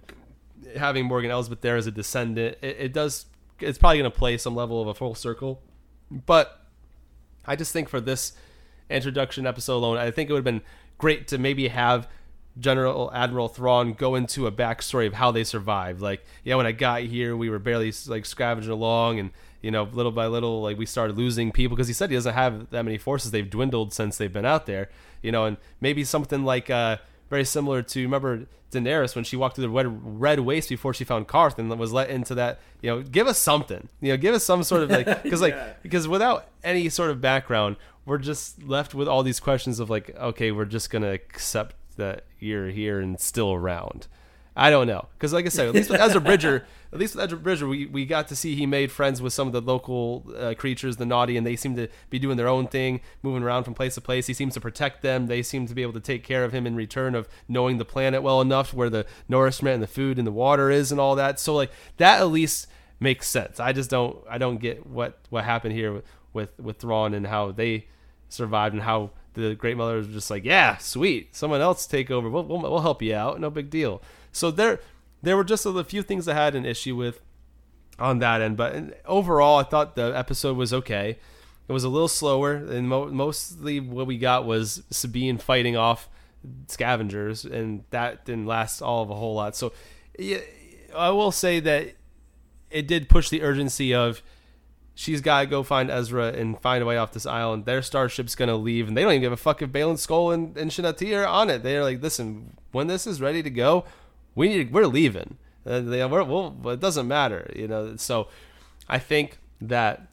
[0.78, 3.26] having Morgan Elsbeth there as a descendant, it, it does.
[3.60, 5.62] It's probably going to play some level of a full circle,
[6.10, 6.66] but
[7.46, 8.34] I just think for this
[8.90, 10.62] introduction episode alone, I think it would have been
[10.98, 12.08] great to maybe have
[12.60, 16.02] General Admiral Thrawn go into a backstory of how they survived.
[16.02, 19.30] Like, yeah, when I got here, we were barely like scavenging along, and
[19.62, 22.34] you know, little by little, like we started losing people because he said he doesn't
[22.34, 23.32] have that many forces.
[23.32, 24.90] They've dwindled since they've been out there.
[25.22, 26.98] You know, and maybe something like uh,
[27.30, 31.04] very similar to remember Daenerys when she walked through the red, red waste before she
[31.04, 32.60] found Qarth and was let into that.
[32.82, 33.88] You know, give us something.
[34.02, 35.48] You know, give us some sort of like because Yeah.
[35.48, 39.90] like because without any sort of background, we're just left with all these questions of
[39.90, 44.08] like, okay, we're just gonna accept that you're here and still around.
[44.56, 47.24] I don't know because, like I said, at least with Ezra Bridger, at least with
[47.24, 50.26] Ezra Bridger, we, we got to see he made friends with some of the local
[50.38, 53.64] uh, creatures, the Noti, and they seem to be doing their own thing, moving around
[53.64, 54.28] from place to place.
[54.28, 55.28] He seems to protect them.
[55.28, 57.86] They seem to be able to take care of him in return of knowing the
[57.86, 61.16] planet well enough, where the nourishment and the food and the water is, and all
[61.16, 61.40] that.
[61.40, 62.68] So like that at least
[63.00, 63.60] makes sense.
[63.60, 67.28] I just don't I don't get what what happened here with with, with Thrawn and
[67.28, 67.88] how they
[68.30, 72.30] survived and how the Great Mother was just like, yeah, sweet, someone else take over.
[72.30, 73.40] We'll, we'll, we'll help you out.
[73.40, 74.02] No big deal.
[74.32, 74.80] So there,
[75.22, 77.22] there were just a few things I had an issue with
[78.00, 81.18] on that end, but overall, I thought the episode was okay.
[81.68, 86.10] It was a little slower, and mo- mostly what we got was Sabine fighting off
[86.68, 89.56] scavengers, and that didn't last all of a whole lot.
[89.56, 89.72] So,
[90.18, 90.40] yeah,
[90.96, 91.94] I will say that
[92.72, 94.22] it did push the urgency of
[94.96, 97.66] she's got to go find Ezra and find a way off this island.
[97.66, 100.34] Their starship's going to leave, and they don't even give a fuck if Baylan Skoll
[100.34, 101.64] and, and Shin Hati are on it.
[101.64, 103.86] They're like, listen, when this is ready to go,
[104.36, 105.38] we need we're leaving.
[105.66, 107.96] Uh, they, we're, we'll, it doesn't matter, you know.
[107.96, 108.28] So
[108.88, 110.08] I think that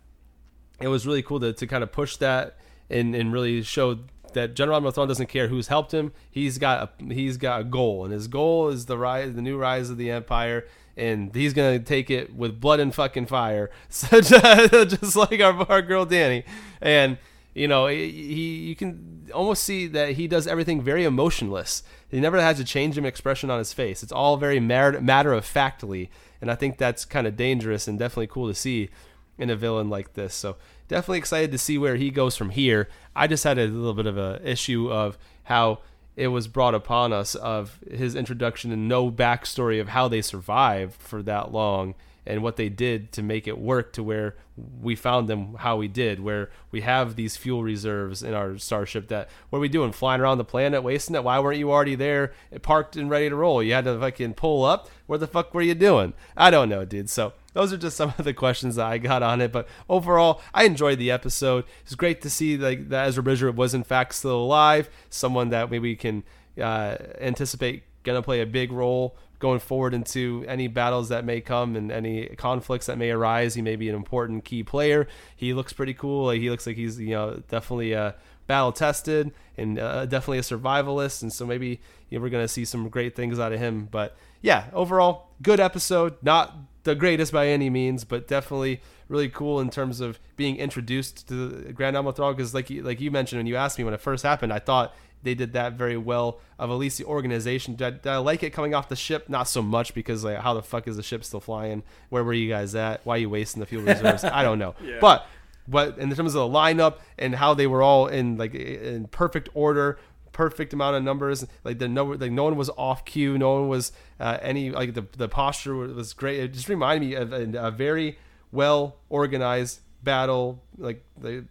[0.81, 2.57] it was really cool to, to kind of push that
[2.91, 3.99] and, and really show
[4.35, 6.13] that General Admiral Thrawn doesn't care who's helped him.
[6.31, 9.57] He's got a, he's got a goal, and his goal is the rise, the new
[9.57, 10.67] rise of the Empire,
[10.99, 15.83] and he's gonna take it with blood and fucking fire, so just like our our
[15.83, 16.45] girl Danny,
[16.81, 17.19] and
[17.55, 21.83] you know he you can almost see that he does everything very emotionless.
[22.09, 24.03] He never has a change of expression on his face.
[24.03, 28.29] It's all very matter of factly, and I think that's kind of dangerous and definitely
[28.29, 28.91] cool to see
[29.39, 30.35] in a villain like this.
[30.35, 30.57] So
[30.89, 32.89] definitely excited to see where he goes from here.
[33.15, 35.79] I just had a little bit of a issue of how
[36.19, 41.01] it was brought upon us of his introduction and no backstory of how they survived
[41.01, 41.95] for that long
[42.27, 44.35] and what they did to make it work to where
[44.83, 49.07] we found them how we did where we have these fuel reserves in our starship
[49.07, 49.93] that what are we doing?
[49.93, 51.23] Flying around the planet wasting it?
[51.23, 53.63] Why weren't you already there parked and ready to roll?
[53.63, 54.91] You had to fucking pull up?
[55.07, 56.15] Where the fuck were you doing?
[56.37, 57.09] I don't know dude.
[57.09, 59.51] So those are just some of the questions that I got on it.
[59.51, 61.65] But overall, I enjoyed the episode.
[61.83, 64.89] It's great to see like that Ezra Bridger was in fact still alive.
[65.11, 66.23] Someone that maybe we can
[66.61, 71.75] uh, anticipate gonna play a big role going forward into any battles that may come
[71.75, 73.55] and any conflicts that may arise.
[73.55, 75.09] He may be an important key player.
[75.35, 76.27] He looks pretty cool.
[76.27, 78.13] Like he looks like he's you know definitely uh,
[78.47, 81.23] battle tested and uh, definitely a survivalist.
[81.23, 83.89] And so maybe you know, we're gonna see some great things out of him.
[83.91, 86.15] But yeah, overall, good episode.
[86.23, 86.55] Not
[86.89, 91.49] the greatest by any means, but definitely really cool in terms of being introduced to
[91.49, 92.35] the Grand Admiral Thrawn.
[92.35, 94.59] Because like you, like you mentioned when you asked me when it first happened, I
[94.59, 97.75] thought they did that very well of at least the organization.
[97.75, 99.29] Did I, did I like it coming off the ship?
[99.29, 101.83] Not so much because like how the fuck is the ship still flying?
[102.09, 103.05] Where were you guys at?
[103.05, 104.25] Why are you wasting the fuel reserves?
[104.25, 104.75] I don't know.
[104.83, 104.99] Yeah.
[105.01, 105.27] But
[105.67, 109.49] but in terms of the lineup and how they were all in like in perfect
[109.55, 109.99] order
[110.39, 111.45] perfect amount of numbers.
[111.65, 113.37] Like the no like no one was off cue.
[113.37, 116.39] No one was uh, any like the, the posture was great.
[116.39, 118.19] It just reminded me of a, a very
[118.53, 120.63] well organized battle.
[120.77, 121.43] Like they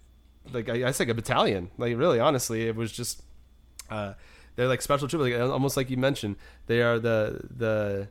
[0.54, 1.70] like I, I like a battalion.
[1.78, 3.24] Like really honestly it was just
[3.90, 4.14] uh
[4.56, 8.08] they're like special troops, like, almost like you mentioned they are the the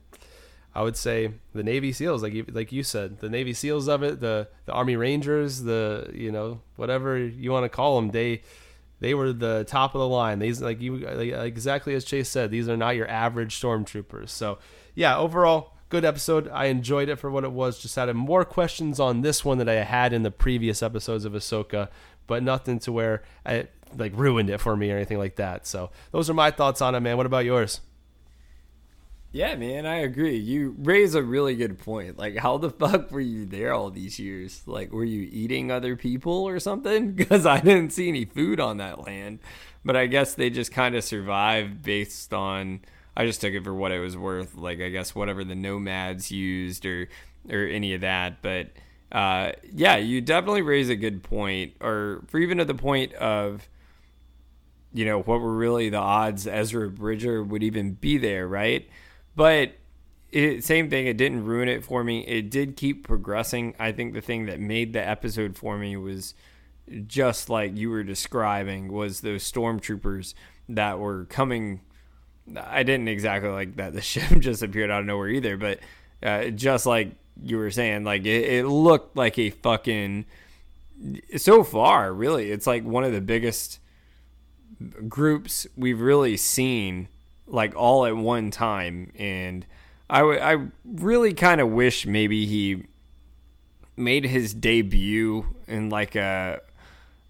[0.75, 4.03] I would say the Navy SEALs, like you, like you said, the Navy SEALs of
[4.03, 8.43] it, the the Army Rangers, the you know whatever you want to call them, they
[9.01, 10.39] they were the top of the line.
[10.39, 14.31] These like you exactly as Chase said, these are not your average stormtroopers.
[14.31, 14.59] So
[14.95, 16.49] yeah, overall good episode.
[16.49, 17.79] I enjoyed it for what it was.
[17.79, 21.33] Just had more questions on this one that I had in the previous episodes of
[21.33, 21.89] Ahsoka,
[22.27, 25.67] but nothing to where I like ruined it for me or anything like that.
[25.67, 27.17] So those are my thoughts on it, man.
[27.17, 27.81] What about yours?
[29.37, 30.39] Yeah, man, I agree.
[30.39, 32.17] You raise a really good point.
[32.17, 34.63] Like, how the fuck were you there all these years?
[34.65, 37.13] Like, were you eating other people or something?
[37.17, 39.41] Because I didn't see any food on that land.
[39.85, 42.81] But I guess they just kind of survived based on.
[43.15, 44.55] I just took it for what it was worth.
[44.55, 47.09] Like, I guess whatever the nomads used or
[47.51, 48.41] or any of that.
[48.41, 48.69] But
[49.13, 53.69] uh, yeah, you definitely raise a good point, or for even to the point of
[54.95, 58.89] you know, what were really the odds Ezra Bridger would even be there, right?
[59.37, 59.75] But
[60.33, 62.27] it, same thing, it didn't ruin it for me.
[62.27, 63.75] It did keep progressing.
[63.79, 66.35] I think the thing that made the episode for me was
[67.07, 70.35] just like you were describing was those stormtroopers
[70.71, 71.81] that were coming.
[72.57, 75.81] I didn't exactly like that the ship just appeared out of nowhere either, but
[76.23, 80.25] uh, just like you were saying, like it, it looked like a fucking.
[81.37, 83.81] So far, really, it's like one of the biggest
[85.09, 87.09] groups we've really seen
[87.47, 89.13] like all at one time.
[89.19, 89.67] And
[90.09, 92.85] I, w- I really kind of wish maybe he
[93.97, 96.61] made his debut in like a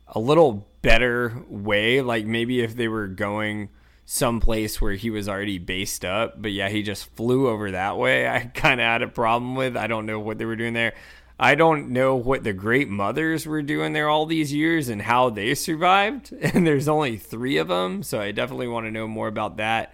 [0.08, 2.00] a little better way.
[2.00, 3.70] Like maybe if they were going
[4.04, 8.28] someplace where he was already based up, but yeah, he just flew over that way.
[8.28, 9.76] I kind of had a problem with.
[9.76, 10.94] I don't know what they were doing there.
[11.38, 15.30] I don't know what the great mothers were doing there all these years and how
[15.30, 16.32] they survived.
[16.40, 19.92] And there's only three of them, so I definitely want to know more about that.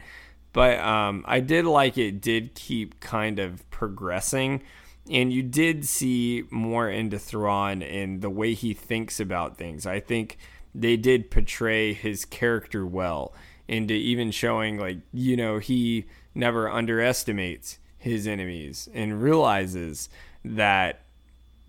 [0.53, 4.63] But um, I did like it did keep kind of progressing
[5.11, 9.87] and you did see more into Thrawn and the way he thinks about things.
[9.87, 10.39] I think
[10.75, 13.35] they did portray his character well
[13.69, 20.09] into even showing like you know he never underestimates his enemies and realizes
[20.45, 21.02] that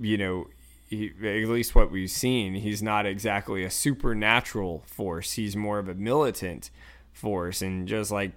[0.03, 0.47] you know
[0.89, 5.89] he, at least what we've seen he's not exactly a supernatural force he's more of
[5.89, 6.69] a militant
[7.11, 8.31] force and just like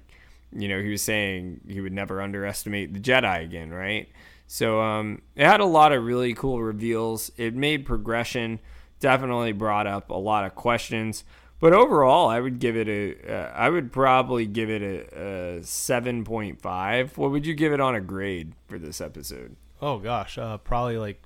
[0.53, 4.09] you know he was saying he would never underestimate the jedi again right
[4.47, 7.31] so um, it had a lot of really cool reveals.
[7.37, 8.61] It made progression.
[9.01, 11.25] Definitely brought up a lot of questions.
[11.59, 13.35] But overall, I would give it a.
[13.35, 17.17] Uh, I would probably give it a, a seven point five.
[17.19, 19.57] What would you give it on a grade for this episode?
[19.81, 21.23] Oh gosh, uh, probably like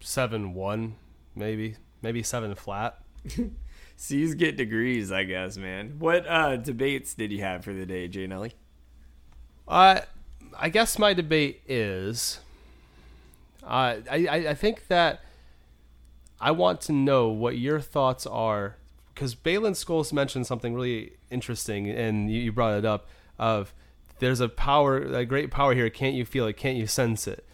[0.00, 0.96] seven one,
[1.34, 2.98] maybe maybe seven flat.
[3.96, 5.96] C's get degrees, I guess, man.
[5.98, 8.54] What uh, debates did you have for the day, Jay Nelly?
[9.68, 10.00] Uh,
[10.58, 12.40] I guess my debate is,
[13.62, 15.20] uh, I, I think that
[16.40, 18.76] I want to know what your thoughts are
[19.14, 23.06] because Baylan Skoll mentioned something really interesting, and you, you brought it up
[23.38, 23.74] of
[24.18, 25.90] there's a power, a great power here.
[25.90, 26.56] Can't you feel it?
[26.56, 27.44] Can't you sense it?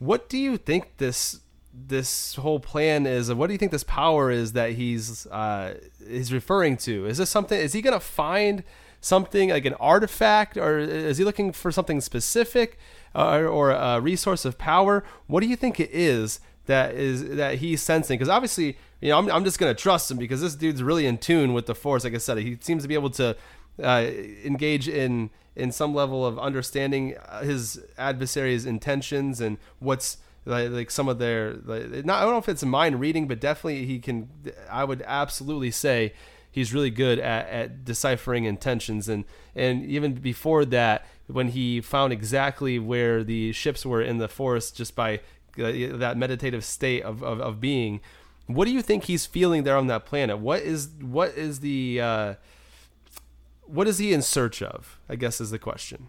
[0.00, 1.40] What do you think this
[1.74, 3.32] this whole plan is?
[3.32, 7.06] What do you think this power is that he's uh, he's referring to?
[7.06, 7.58] Is this something?
[7.58, 8.64] Is he gonna find?
[9.04, 12.78] something like an artifact, or is he looking for something specific,
[13.14, 15.04] uh, or a resource of power?
[15.26, 18.18] What do you think it is that is that he's sensing?
[18.18, 21.18] Because obviously, you know, I'm, I'm just gonna trust him because this dude's really in
[21.18, 22.04] tune with the force.
[22.04, 23.36] Like I said, he seems to be able to
[23.82, 24.06] uh,
[24.44, 30.90] engage in in some level of understanding uh, his adversary's intentions and what's like, like
[30.90, 33.98] some of their like, not I don't know if it's mind reading, but definitely he
[33.98, 34.28] can.
[34.70, 36.12] I would absolutely say
[36.50, 39.08] he's really good at, at deciphering intentions.
[39.08, 44.28] And and even before that when he found exactly where the ships were in the
[44.28, 45.16] forest just by
[45.58, 48.00] uh, that meditative state of, of, of, being
[48.46, 50.38] what do you think he's feeling there on that planet?
[50.38, 52.34] What is what is the uh,
[53.62, 56.08] what is he in search of i guess is the question.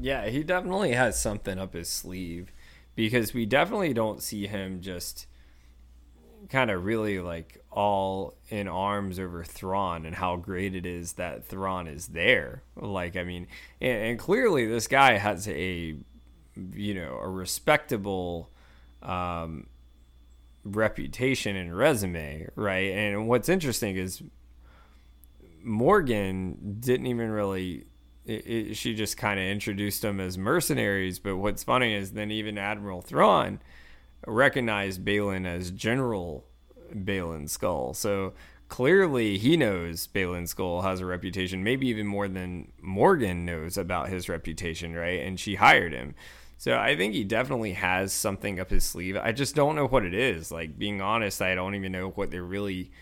[0.00, 2.50] Yeah he definitely has something up his sleeve
[2.94, 5.26] because we definitely don't see him just
[6.50, 11.46] kind of really like all in arms over Thrawn and how great it is that
[11.46, 12.62] Thrawn is there.
[12.76, 13.46] Like, I mean,
[13.80, 15.96] and, and clearly this guy has a,
[16.74, 18.50] you know, a respectable
[19.02, 19.66] um,
[20.64, 22.92] reputation and resume, right?
[22.92, 24.22] And what's interesting is
[25.62, 27.86] Morgan didn't even really.
[28.24, 32.30] It, it, she just kind of introduced them as mercenaries, but what's funny is then
[32.30, 33.60] even Admiral Thrawn
[34.26, 36.44] recognized Baylan as General
[36.94, 37.96] Baylan Skoll.
[37.96, 38.34] So
[38.68, 44.08] clearly he knows Baylan Skoll has a reputation, maybe even more than Morgan knows about
[44.08, 45.20] his reputation, right?
[45.20, 46.14] And she hired him.
[46.58, 49.16] So I think he definitely has something up his sleeve.
[49.16, 50.52] I just don't know what it is.
[50.52, 52.92] Like being honest, I don't even know what they're really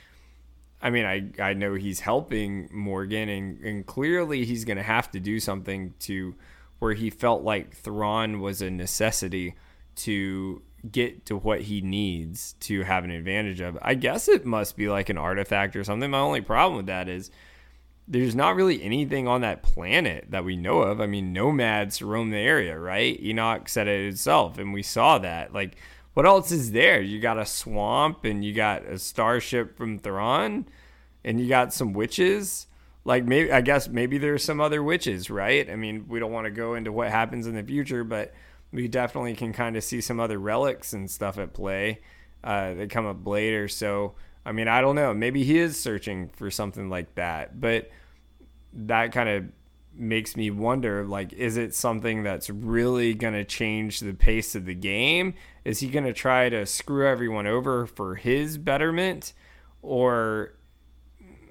[0.83, 5.21] I mean, I, I know he's helping Morgan and, and clearly he's gonna have to
[5.21, 6.35] do something to
[6.79, 9.55] where he felt like Thrawn was a necessity
[9.97, 13.79] to get to what he needs to have an advantage of.
[13.83, 16.11] I guess it must be like an artifact or something.
[16.11, 17.31] My only problem with that is
[18.09, 21.01] there's not really anything on that planet that we know of.
[21.01, 23.21] I mean, nomads roam the area, right?
[23.23, 25.53] Enoch said it himself, and we saw that.
[25.53, 25.77] Like,
[26.15, 27.01] what else is there?
[27.01, 30.67] You got a swamp, and you got a starship from Thrawn,
[31.25, 32.67] and you got some witches.
[33.05, 35.69] Like, maybe, I guess maybe there's some other witches, right?
[35.71, 38.35] I mean, we don't want to go into what happens in the future, but
[38.73, 42.01] we definitely can kind of see some other relics and stuff at play
[42.45, 43.69] uh, that come up later.
[43.69, 45.15] So, I mean, I don't know.
[45.15, 47.91] Maybe he is searching for something like that, but
[48.73, 49.45] that kind of
[50.01, 54.65] makes me wonder like is it something that's really going to change the pace of
[54.65, 55.35] the game
[55.65, 59.33] is he going to try to screw everyone over for his betterment
[59.83, 60.55] or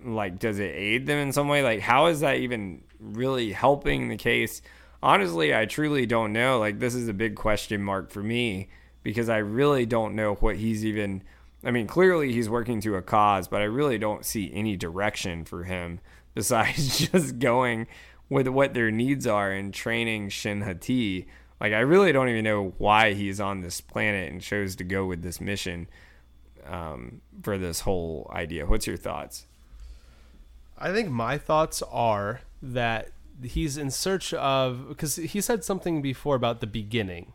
[0.04, 4.08] like does it aid them in some way like how is that even really helping
[4.08, 4.62] the case
[5.02, 6.60] honestly, I truly don't know.
[6.60, 8.70] Like, this is a big question mark for me
[9.04, 11.24] because I really don't know what he's even.
[11.64, 15.44] I mean, clearly he's working to a cause, but I really don't see any direction
[15.44, 16.00] for him
[16.34, 17.88] besides just going
[18.30, 21.28] with what their needs are in training Shin Hati.
[21.60, 25.06] Like I really don't even know why he's on this planet and chose to go
[25.06, 25.88] with this mission
[26.66, 28.66] um, for this whole idea.
[28.66, 29.46] What's your thoughts?
[30.78, 33.10] I think my thoughts are that
[33.44, 37.34] he's in search of because he said something before about the beginning.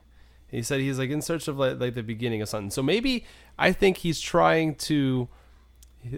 [0.49, 2.71] He said he's like in search of like, like the beginning of something.
[2.71, 3.25] So maybe
[3.59, 5.29] I think he's trying to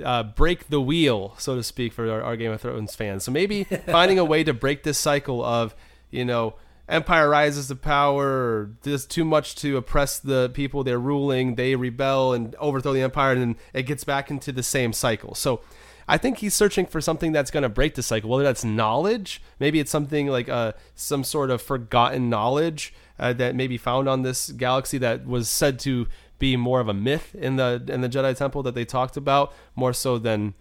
[0.04, 3.24] uh, break the wheel, so to speak, for our, our Game of Thrones fans.
[3.24, 5.74] So maybe finding a way to break this cycle of
[6.10, 6.54] you know
[6.88, 11.74] empire rises to power or does too much to oppress the people they're ruling they
[11.74, 15.60] rebel and overthrow the empire and then it gets back into the same cycle so
[16.08, 18.30] I think he's searching for something that's going to break the cycle.
[18.30, 23.54] Whether that's knowledge, maybe it's something like uh, some sort of forgotten knowledge uh, that
[23.54, 26.06] may be found on this galaxy that was said to
[26.38, 29.52] be more of a myth in the in the Jedi Temple that they talked about
[29.74, 30.54] more so than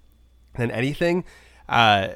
[0.56, 1.24] than anything.
[1.68, 2.10] Uh,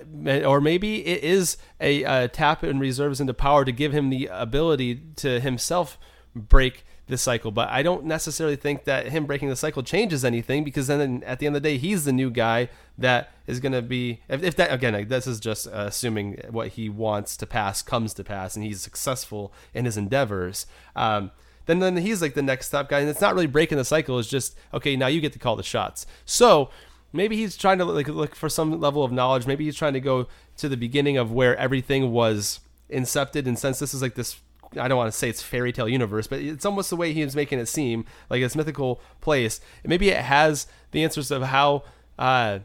[0.46, 4.28] or maybe it is a, a tap and reserves into power to give him the
[4.32, 5.98] ability to himself
[6.36, 7.52] break this cycle.
[7.52, 11.40] But I don't necessarily think that him breaking the cycle changes anything because then at
[11.40, 14.22] the end of the day, he's the new guy that is going to be.
[14.30, 18.24] If, if, that again, this is just assuming what he wants to pass comes to
[18.24, 20.68] pass, and he's successful in his endeavors.
[20.96, 21.32] Um,
[21.70, 24.18] then then he's like the next step guy, and it's not really breaking the cycle.
[24.18, 24.96] It's just okay.
[24.96, 26.08] Now you get to call the shots.
[26.26, 26.70] So
[27.14, 29.46] maybe he's trying to like look for some level of knowledge.
[29.46, 32.60] Maybe he's trying to go to the beginning of where everything was
[32.90, 34.38] incepted, and since this is like this
[34.78, 37.36] I don't want to say it's fairy tale universe, but it's almost the way he's
[37.36, 39.62] making it seem like this mythical place.
[39.84, 41.84] Maybe it has the answers of how
[42.18, 42.60] uh,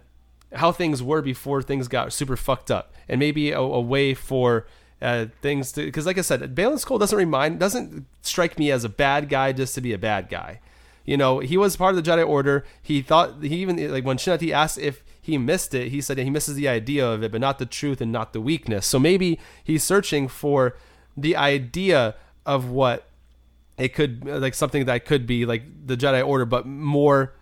[0.54, 4.66] how things were before things got super fucked up, and maybe a, a way for
[5.04, 8.84] uh, things to because, like I said, Baylan Skoll doesn't remind doesn't strike me as
[8.84, 10.60] a bad guy just to be a bad guy.
[11.04, 12.64] You know, he was part of the Jedi Order.
[12.82, 16.16] He thought he even like when Shin Hati asked if he missed it, he said
[16.16, 18.86] he misses the idea of it, but not the truth and not the weakness.
[18.86, 20.76] So maybe he's searching for
[21.16, 22.14] the idea
[22.46, 23.06] of what
[23.76, 27.34] it could like something that could be like the Jedi Order, but more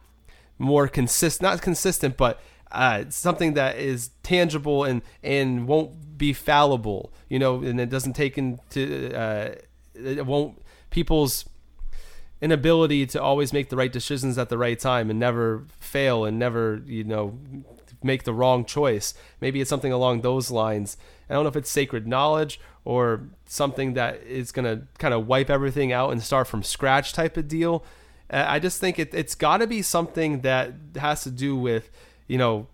[0.59, 2.41] more consistent, not consistent, but
[2.73, 8.15] uh, something that is tangible and and won't be fallible, you know, and it doesn't
[8.15, 9.55] take into uh,
[9.95, 10.61] it won't
[10.91, 11.45] people's
[12.41, 16.39] inability to always make the right decisions at the right time and never fail and
[16.39, 17.39] never you know
[18.03, 19.15] make the wrong choice.
[19.41, 20.97] Maybe it's something along those lines.
[21.31, 25.27] I don't know if it's sacred knowledge or something that is going to kind of
[25.27, 27.85] wipe everything out and start from scratch type of deal.
[28.31, 31.91] Uh, I just think it, it's got to be something that has to do with,
[32.33, 32.67] you know,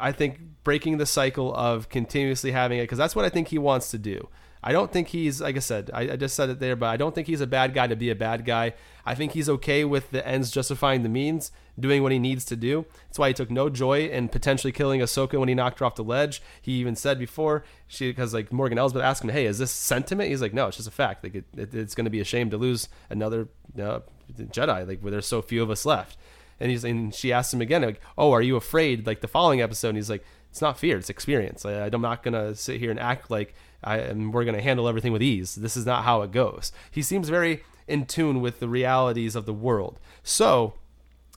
[0.00, 3.58] I think breaking the cycle of continuously having it because that's what I think he
[3.58, 4.30] wants to do.
[4.62, 5.90] I don't think he's like I said.
[5.92, 7.94] I, I, just said it there, but I don't think he's a bad guy to
[7.94, 8.72] be a bad guy.
[9.04, 12.56] I think he's okay with the ends justifying the means, doing what he needs to
[12.56, 12.86] do.
[13.06, 15.94] That's why he took no joy in potentially killing Ahsoka when he knocked her off
[15.96, 16.40] the ledge.
[16.62, 20.30] He even said before she because like Morgan Elsbeth asked him, "Hey, is this sentiment?"
[20.30, 21.22] He's like, "No, it's just a fact.
[21.22, 24.00] Like it, it, it's going to be a shame to lose another uh,
[24.32, 24.88] Jedi.
[24.88, 26.16] Like where there's so few of us left."
[26.60, 29.60] And he's and she asks him again, like, "Oh, are you afraid?" Like the following
[29.60, 31.64] episode, and he's like, "It's not fear, it's experience.
[31.64, 35.12] I, I'm not gonna sit here and act like." I, and we're to handle everything
[35.12, 35.54] with ease.
[35.54, 36.72] This is not how it goes.
[36.90, 40.00] He seems very in tune with the realities of the world.
[40.24, 40.74] So,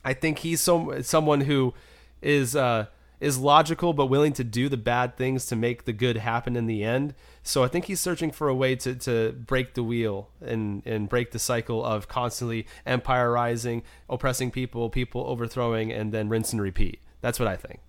[0.03, 1.75] I think he's so someone who
[2.21, 2.87] is uh,
[3.21, 6.65] is logical but willing to do the bad things to make the good happen in
[6.65, 7.13] the end.
[7.43, 11.07] So I think he's searching for a way to, to break the wheel and, and
[11.07, 16.61] break the cycle of constantly empire rising, oppressing people, people overthrowing, and then rinse and
[16.61, 16.99] repeat.
[17.21, 17.79] That's what I think.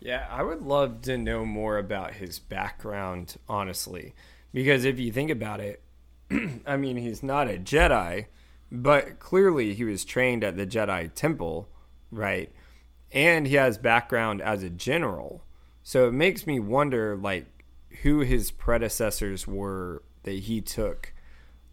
[0.00, 4.14] Yeah, I would love to know more about his background, honestly.
[4.52, 5.82] Because if you think about it,
[6.66, 8.26] I mean, he's not a Jedi,
[8.72, 11.68] but clearly he was trained at the Jedi Temple,
[12.10, 12.50] right?
[13.12, 15.42] And he has background as a general.
[15.82, 17.64] So it makes me wonder, like,
[18.02, 21.12] who his predecessors were that he took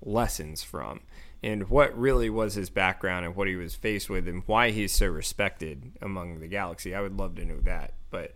[0.01, 1.01] lessons from
[1.43, 4.91] and what really was his background and what he was faced with and why he's
[4.91, 6.95] so respected among the galaxy.
[6.95, 7.93] I would love to know that.
[8.09, 8.33] But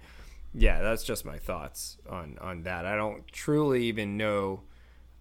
[0.54, 2.86] yeah, that's just my thoughts on on that.
[2.86, 4.62] I don't truly even know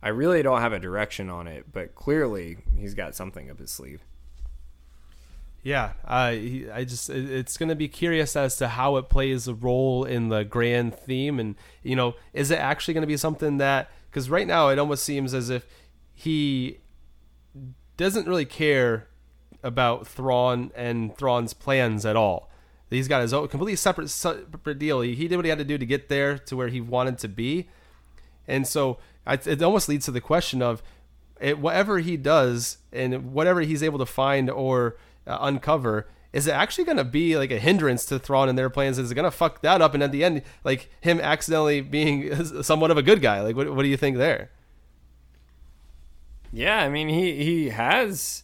[0.03, 3.71] I really don't have a direction on it, but clearly he's got something up his
[3.71, 4.05] sleeve.
[5.63, 6.33] Yeah, uh,
[6.73, 10.29] I just it's going to be curious as to how it plays a role in
[10.29, 14.31] the grand theme, and you know, is it actually going to be something that because
[14.31, 15.67] right now it almost seems as if
[16.15, 16.79] he
[17.99, 19.09] doesn't really care
[19.63, 22.51] about Thrawn and Thrawn's plans at all.
[22.89, 25.03] He's got his own completely separate separate deal.
[25.03, 27.19] He, he did what he had to do to get there to where he wanted
[27.19, 27.69] to be,
[28.49, 30.83] and so it almost leads to the question of
[31.39, 34.97] it, whatever he does and whatever he's able to find or
[35.27, 38.71] uh, uncover is it actually going to be like a hindrance to Thrawn and their
[38.71, 38.99] plans?
[38.99, 39.95] Is it going to fuck that up?
[39.95, 43.41] And at the end, like him accidentally being somewhat of a good guy?
[43.41, 44.51] Like, what, what do you think there?
[46.53, 48.43] Yeah, I mean, he he has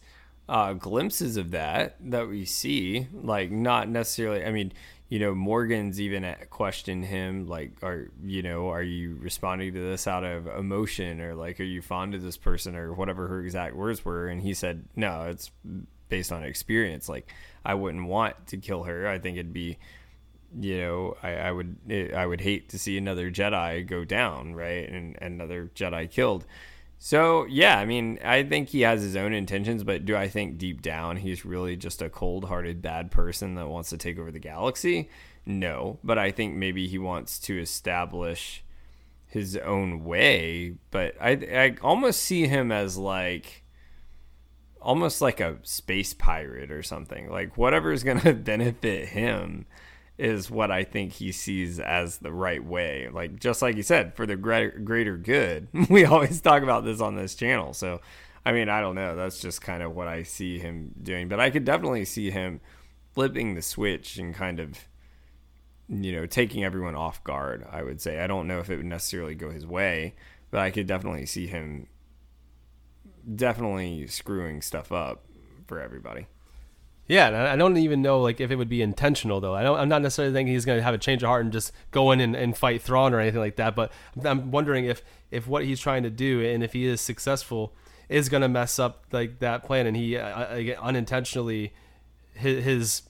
[0.49, 3.09] uh, glimpses of that that we see.
[3.13, 4.45] Like, not necessarily.
[4.45, 4.73] I mean,
[5.09, 10.07] you know, Morgan's even questioned him, like, are you know, are you responding to this
[10.07, 13.75] out of emotion or like, are you fond of this person or whatever her exact
[13.75, 14.29] words were?
[14.29, 15.51] And he said, no, it's
[16.09, 17.09] based on experience.
[17.09, 17.33] Like,
[17.65, 19.09] I wouldn't want to kill her.
[19.09, 19.79] I think it'd be
[20.59, 24.55] you know, I, I would eh, I would hate to see another Jedi go down,
[24.55, 26.45] right, and, and another Jedi killed.
[26.99, 30.59] So yeah, I mean, I think he has his own intentions, but do I think
[30.59, 34.39] deep down he's really just a cold-hearted bad person that wants to take over the
[34.39, 35.11] galaxy?
[35.45, 38.65] No, but I think maybe he wants to establish
[39.27, 40.77] his own way.
[40.91, 43.63] But I I almost see him as like
[44.81, 47.31] almost like a space pirate or something.
[47.31, 49.67] Like whatever is going to benefit him
[50.19, 53.09] is what I think he sees as the right way.
[53.13, 55.69] Like just like you said, for the greater good.
[55.91, 57.75] We always talk about this on this channel.
[57.75, 58.01] So,
[58.45, 59.17] I mean, I don't know.
[59.17, 61.29] That's just kind of what I see him doing.
[61.29, 62.61] But I could definitely see him
[63.13, 64.87] flipping the switch and kind of
[65.89, 68.21] you know, taking everyone off guard, I would say.
[68.21, 70.15] I don't know if it would necessarily go his way,
[70.51, 71.87] but I could definitely see him
[73.35, 75.25] definitely screwing stuff up
[75.67, 76.27] for everybody.
[77.09, 79.55] Yeah, I don't even know like if it would be intentional though.
[79.55, 81.53] I don't, I'm not necessarily thinking he's going to have a change of heart and
[81.53, 83.77] just go in and, and fight Thrawn or anything like that.
[83.77, 83.93] But
[84.25, 87.73] I'm wondering if if what he's trying to do and if he is successful
[88.09, 91.73] is going to mess up like that plan and he uh, uh unintentionally
[92.35, 93.03] his, his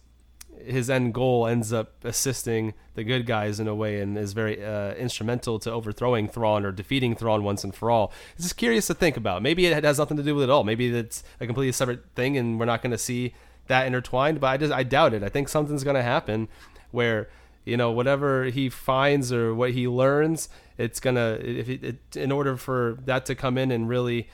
[0.64, 4.64] his end goal ends up assisting the good guys in a way and is very
[4.64, 8.12] uh, instrumental to overthrowing Thrawn or defeating Thrawn once and for all.
[8.34, 9.42] It's just curious to think about.
[9.42, 10.64] Maybe it has nothing to do with it all.
[10.64, 13.34] Maybe it's a completely separate thing and we're not going to see
[13.68, 14.40] that intertwined.
[14.40, 15.22] But I just I doubt it.
[15.22, 16.48] I think something's going to happen
[16.90, 17.28] where
[17.64, 20.48] you know whatever he finds or what he learns,
[20.78, 24.28] it's gonna if it, it in order for that to come in and really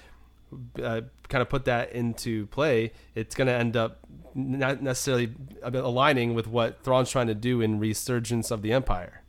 [0.83, 3.99] uh, kind of put that into play, it's going to end up
[4.35, 9.23] not necessarily aligning with what Thrawn's trying to do in Resurgence of the Empire.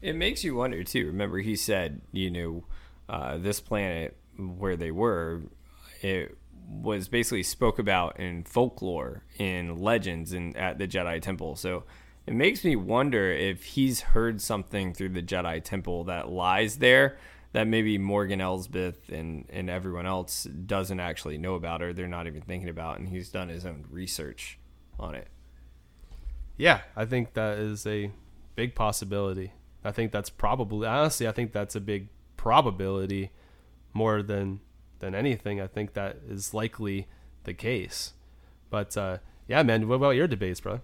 [0.00, 1.06] It makes you wonder too.
[1.06, 2.64] Remember, he said, you know,
[3.08, 5.42] uh, this planet where they were,
[6.02, 6.36] it
[6.68, 11.56] was basically spoke about in folklore, in legends, and at the Jedi Temple.
[11.56, 11.84] So
[12.26, 17.18] it makes me wonder if he's heard something through the Jedi Temple that lies there
[17.54, 22.26] that maybe Morgan Elsbeth and, and everyone else doesn't actually know about or they're not
[22.26, 24.58] even thinking about, and he's done his own research
[24.98, 25.28] on it.
[26.56, 28.10] Yeah, I think that is a
[28.56, 29.52] big possibility.
[29.84, 33.30] I think that's probably honestly, I think that's a big probability
[33.92, 34.58] more than
[34.98, 35.60] than anything.
[35.60, 37.06] I think that is likely
[37.44, 38.14] the case.
[38.68, 40.80] But uh, yeah, man, what about your debates, bro?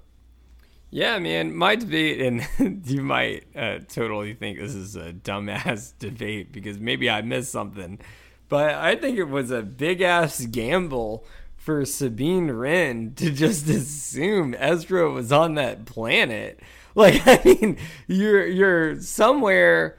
[0.91, 6.53] Yeah, man, my debate, and you might uh, totally think this is a dumbass debate
[6.53, 8.01] because maybe I missed something,
[8.49, 11.25] but I think it was a big ass gamble
[11.57, 16.61] for Sabine Wren to just assume Ezra was on that planet.
[16.97, 17.77] Like, I mean,
[18.09, 19.97] you're you're somewhere.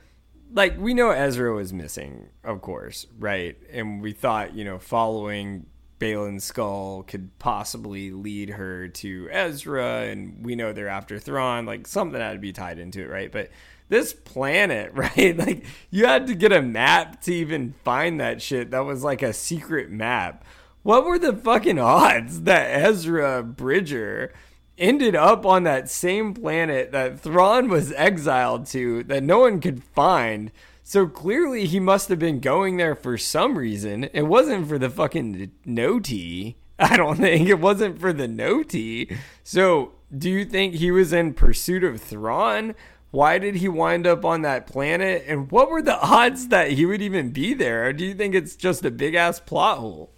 [0.53, 3.55] Like we know Ezra was missing, of course, right?
[3.71, 5.67] And we thought, you know, following
[6.01, 11.67] Baylan Skoll could possibly lead her to Ezra, and we know they're after Thrawn.
[11.67, 13.31] Like something had to be tied into it, right?
[13.31, 13.51] But
[13.87, 15.37] this planet, right?
[15.37, 18.71] Like you had to get a map to even find that shit.
[18.71, 20.43] That was like a secret map.
[20.81, 24.33] What were the fucking odds that Ezra Bridger
[24.79, 29.83] ended up on that same planet that Thrawn was exiled to that no one could
[29.83, 30.51] find?
[30.91, 34.09] So clearly he must have been going there for some reason.
[34.11, 36.57] It wasn't for the fucking noti.
[36.79, 39.15] I don't think it wasn't for the noti.
[39.41, 42.75] So do you think he was in pursuit of Thrawn?
[43.09, 45.23] Why did he wind up on that planet?
[45.27, 47.85] And what were the odds that he would even be there?
[47.85, 50.09] Or do you think it's just a big ass plot hole?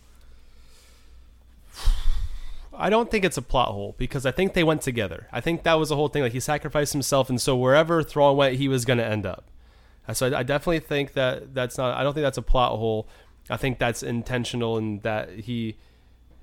[2.73, 5.27] I don't think it's a plot hole because I think they went together.
[5.31, 6.23] I think that was the whole thing.
[6.23, 9.51] Like he sacrificed himself, and so wherever Thrawn went, he was going to end up.
[10.11, 11.97] So I, I, definitely think that that's not.
[11.97, 13.07] I don't think that's a plot hole.
[13.49, 15.77] I think that's intentional and that he.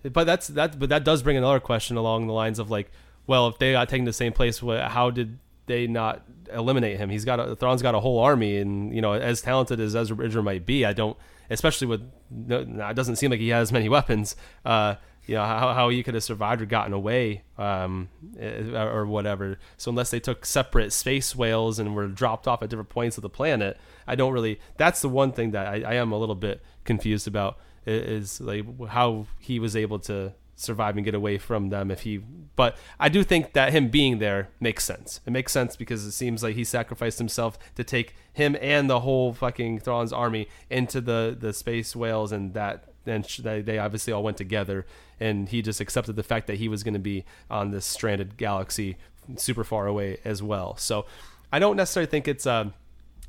[0.02, 0.78] But that's that.
[0.78, 2.90] But that does bring another question along the lines of like,
[3.26, 7.10] well, if they got taken to the same place, how did they not eliminate him?
[7.10, 10.16] He's got a Thrawn's got a whole army, and you know, as talented as Ezra
[10.16, 11.16] Bridger might be, I don't,
[11.50, 12.10] especially with,
[12.48, 14.36] it doesn't seem like he has many weapons.
[14.64, 14.94] Uh,
[15.30, 19.60] you know how, how he could have survived or gotten away um, eh, or whatever
[19.76, 23.22] so unless they took separate space whales and were dropped off at different points of
[23.22, 23.78] the planet
[24.08, 27.28] i don't really that's the one thing that i, I am a little bit confused
[27.28, 32.00] about is like how he was able to survive and get away from them if
[32.00, 32.18] he
[32.56, 35.20] but I do think that him being there makes sense.
[35.24, 39.00] It makes sense because it seems like he sacrificed himself to take him and the
[39.00, 44.12] whole fucking Thrawn's army into the the space whales and that and they, they obviously
[44.12, 44.86] all went together
[45.18, 48.36] and he just accepted the fact that he was going to be on this stranded
[48.36, 48.96] galaxy
[49.36, 50.76] super far away as well.
[50.76, 51.06] So
[51.52, 52.72] I don't necessarily think it's a,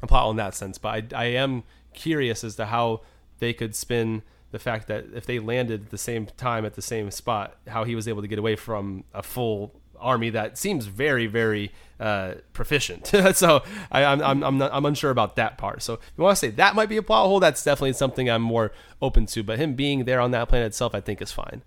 [0.01, 1.63] a plot in that sense, but I, I am
[1.93, 3.01] curious as to how
[3.39, 6.81] they could spin the fact that if they landed at the same time at the
[6.81, 10.85] same spot, how he was able to get away from a full army that seems
[10.85, 13.07] very, very uh, proficient.
[13.33, 15.81] so I, am I'm, I'm, not, I'm unsure about that part.
[15.83, 18.41] So you want to say that might be a plot hole, that's definitely something I'm
[18.41, 18.71] more
[19.01, 19.43] open to.
[19.43, 21.63] But him being there on that planet itself, I think is fine.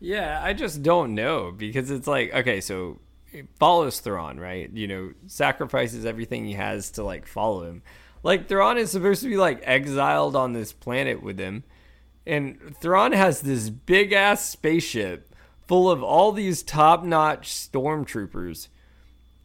[0.00, 3.00] Yeah, I just don't know because it's like okay, so
[3.58, 4.70] follows Thrawn, right?
[4.70, 7.82] You know, sacrifices everything he has to like follow him.
[8.22, 11.64] Like Thrawn is supposed to be like exiled on this planet with him.
[12.26, 15.27] And Thrawn has this big ass spaceship
[15.68, 18.68] full of all these top notch stormtroopers.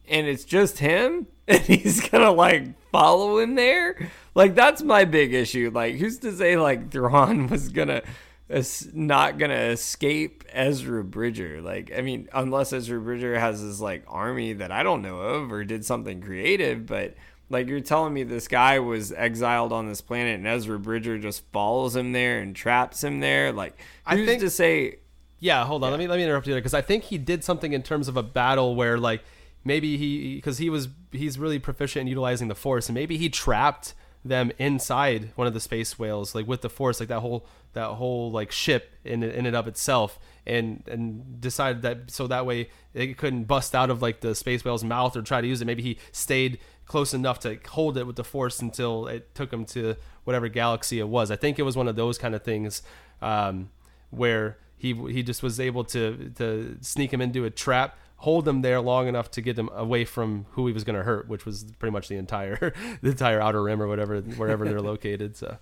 [0.08, 1.28] And it's just him?
[1.46, 4.10] And he's gonna like follow him there?
[4.34, 5.70] Like that's my big issue.
[5.74, 8.00] Like who's to say like Thrawn was gonna
[8.48, 11.60] is not gonna escape Ezra Bridger.
[11.60, 15.52] Like, I mean, unless Ezra Bridger has his like army that I don't know of
[15.52, 17.14] or did something creative, but
[17.50, 21.44] like you're telling me this guy was exiled on this planet and Ezra Bridger just
[21.52, 23.52] follows him there and traps him there.
[23.52, 24.96] Like who's I think, to say
[25.44, 25.88] Yeah, hold on.
[25.88, 25.90] Yeah.
[25.92, 28.08] Let me let me interrupt you there because I think he did something in terms
[28.08, 29.22] of a battle where like
[29.64, 33.28] maybe he because he was he's really proficient in utilizing the force and maybe he
[33.28, 37.44] trapped them inside one of the space whales like with the force like that whole
[37.74, 42.46] that whole like ship in in and of itself and and decided that so that
[42.46, 45.60] way it couldn't bust out of like the space whale's mouth or try to use
[45.60, 49.52] it maybe he stayed close enough to hold it with the force until it took
[49.52, 51.30] him to whatever galaxy it was.
[51.30, 52.82] I think it was one of those kind of things
[53.22, 53.70] um,
[54.10, 58.62] where he he just was able to to sneak him into a trap, hold him
[58.62, 61.44] there long enough to get him away from who he was going to hurt, which
[61.46, 62.72] was pretty much the entire
[63.02, 65.36] the entire outer rim or whatever wherever they're located.
[65.36, 65.58] So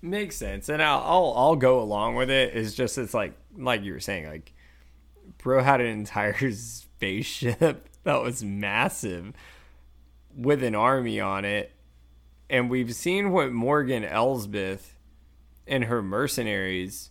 [0.00, 2.54] makes sense, and I'll, I'll I'll go along with it.
[2.54, 4.52] It's just it's like like you were saying, like
[5.38, 9.32] bro had an entire spaceship that was massive
[10.36, 11.72] with an army on it.
[12.48, 14.96] And we've seen what Morgan Elsbeth
[15.66, 17.10] and her mercenaries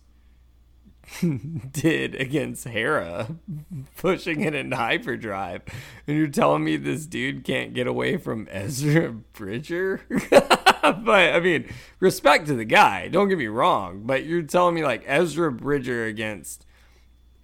[1.72, 3.36] did against Hera,
[3.96, 5.62] pushing it into hyperdrive.
[6.06, 10.00] And you're telling me this dude can't get away from Ezra Bridger?
[10.30, 14.02] but I mean, respect to the guy, don't get me wrong.
[14.04, 16.66] But you're telling me like Ezra Bridger against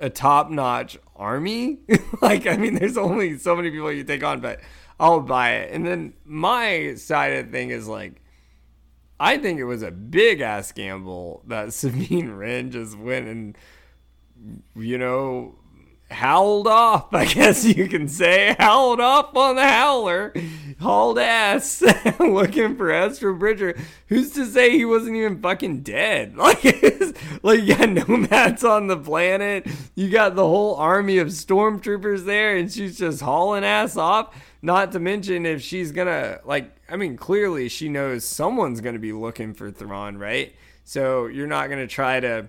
[0.01, 1.79] a top notch army?
[2.23, 4.61] like, I mean, there's only so many people you take on, but
[5.01, 5.73] I'll buy it.
[5.73, 8.23] And then my side of the thing is like,
[9.21, 13.59] I think it was a big ass gamble that Sabine Wren just went and,
[14.77, 15.57] you know,
[16.11, 20.35] howled off, I guess you can say, howled off on the howler,
[20.81, 21.83] hauled ass,
[22.21, 23.77] looking for Ezra Bridger.
[24.07, 26.37] Who's to say he wasn't even fucking dead?
[26.49, 26.63] Like,
[27.43, 32.57] like you got nomads on the planet, you got the whole army of stormtroopers there,
[32.57, 34.35] and she's just hauling ass off.
[34.63, 39.13] Not to mention if she's gonna like, I mean, clearly she knows someone's gonna be
[39.13, 40.55] looking for Thrawn, right?
[40.85, 42.49] So you're not gonna try to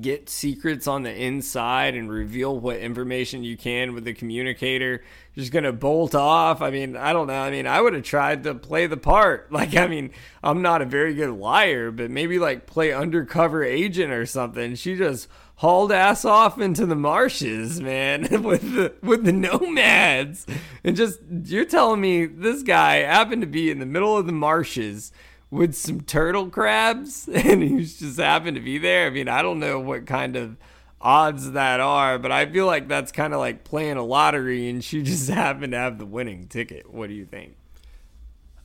[0.00, 5.02] get secrets on the inside and reveal what information you can with the communicator
[5.34, 6.60] just gonna bolt off.
[6.60, 7.34] I mean i don't know.
[7.34, 9.48] I mean i would have tried to play the part.
[9.60, 10.10] Like i mean
[10.42, 14.74] i'm not a very good liar but maybe like play undercover agent or something.
[14.74, 20.46] She just hauled ass off into the marshes man with the with the nomads.
[20.82, 24.32] And just you're telling me this guy happened to be in the middle of the
[24.32, 25.12] marshes
[25.50, 29.06] with some turtle crabs and he just happened to be there.
[29.06, 30.56] I mean, I don't know what kind of
[31.00, 34.82] odds that are, but I feel like that's kind of like playing a lottery and
[34.82, 36.92] she just happened to have the winning ticket.
[36.92, 37.56] What do you think?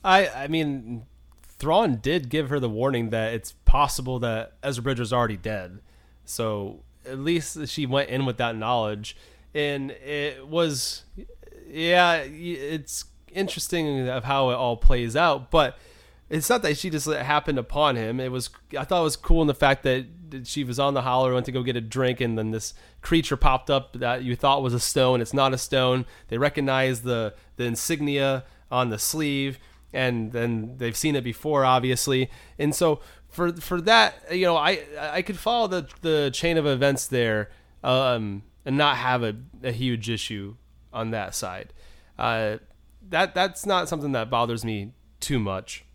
[0.04, 1.04] I I mean,
[1.58, 5.80] Thrawn did give her the warning that it's possible that Ezra Bridger's already dead.
[6.24, 9.16] So at least she went in with that knowledge.
[9.54, 11.04] And it was,
[11.66, 15.50] yeah, it's interesting of how it all plays out.
[15.50, 15.78] But
[16.28, 18.18] it's not that she just happened upon him.
[18.18, 20.06] It was I thought it was cool in the fact that
[20.44, 23.36] she was on the howler, went to go get a drink, and then this creature
[23.36, 25.20] popped up that you thought was a stone.
[25.20, 26.04] It's not a stone.
[26.28, 29.58] They recognize the the insignia on the sleeve,
[29.92, 32.28] and then they've seen it before, obviously.
[32.58, 36.66] And so for for that, you know, I I could follow the the chain of
[36.66, 37.50] events there,
[37.84, 40.56] um, and not have a, a huge issue
[40.92, 41.72] on that side.
[42.18, 42.56] Uh,
[43.08, 45.85] that that's not something that bothers me too much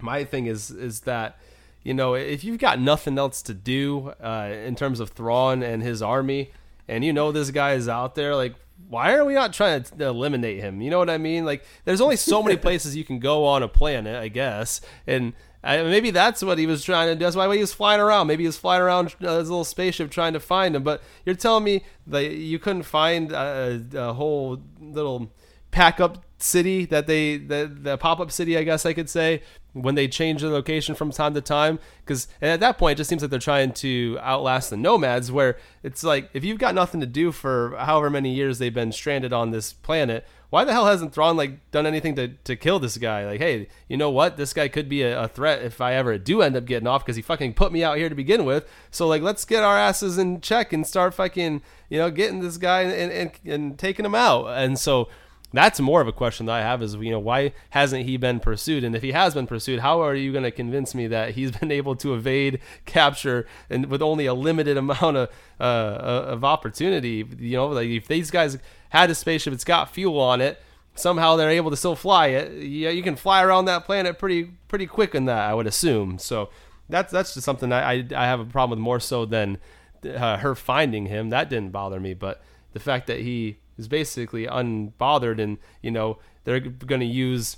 [0.00, 1.38] my thing is is that
[1.82, 5.82] you know, if you've got nothing else to do uh, in terms of Thrawn and
[5.82, 6.52] his army,
[6.86, 8.54] and you know this guy is out there, like,
[8.88, 10.80] why are we not trying to eliminate him?
[10.80, 11.44] You know what I mean?
[11.44, 15.32] Like, there's only so many places you can go on a planet, I guess, and
[15.62, 17.24] I, maybe that's what he was trying to do.
[17.24, 18.26] That's why he was flying around.
[18.26, 20.82] Maybe he was flying around uh, his little spaceship trying to find him.
[20.82, 25.32] But you're telling me that you couldn't find a, a whole little
[25.70, 29.94] pack up city that they the, the pop-up city i guess i could say when
[29.94, 33.22] they change the location from time to time because at that point it just seems
[33.22, 37.06] like they're trying to outlast the nomads where it's like if you've got nothing to
[37.06, 41.12] do for however many years they've been stranded on this planet why the hell hasn't
[41.12, 43.26] Thrawn like done anything to, to kill this guy?
[43.26, 44.36] Like, hey, you know what?
[44.36, 47.04] This guy could be a, a threat if I ever do end up getting off
[47.04, 48.66] because he fucking put me out here to begin with.
[48.90, 52.56] So like, let's get our asses in check and start fucking you know getting this
[52.56, 54.46] guy and and, and taking him out.
[54.46, 55.08] And so
[55.52, 58.40] that's more of a question that I have is you know why hasn't he been
[58.40, 58.84] pursued?
[58.84, 61.50] And if he has been pursued how are you going to convince me that he's
[61.58, 65.28] been able to evade capture and with only a limited amount of
[65.58, 67.26] uh, uh, of opportunity?
[67.38, 68.58] You know like if these guys
[68.90, 70.60] had a spaceship it's got fuel on it
[70.94, 72.62] somehow they're able to still fly it.
[72.62, 76.18] Yeah you can fly around that planet pretty pretty quick in that I would assume.
[76.18, 76.50] So
[76.90, 79.58] that's that's just something I I, I have a problem with more so than
[80.04, 81.30] uh, her finding him.
[81.30, 82.42] That didn't bother me but
[82.74, 87.56] the fact that he is basically unbothered, and you know they're going to use.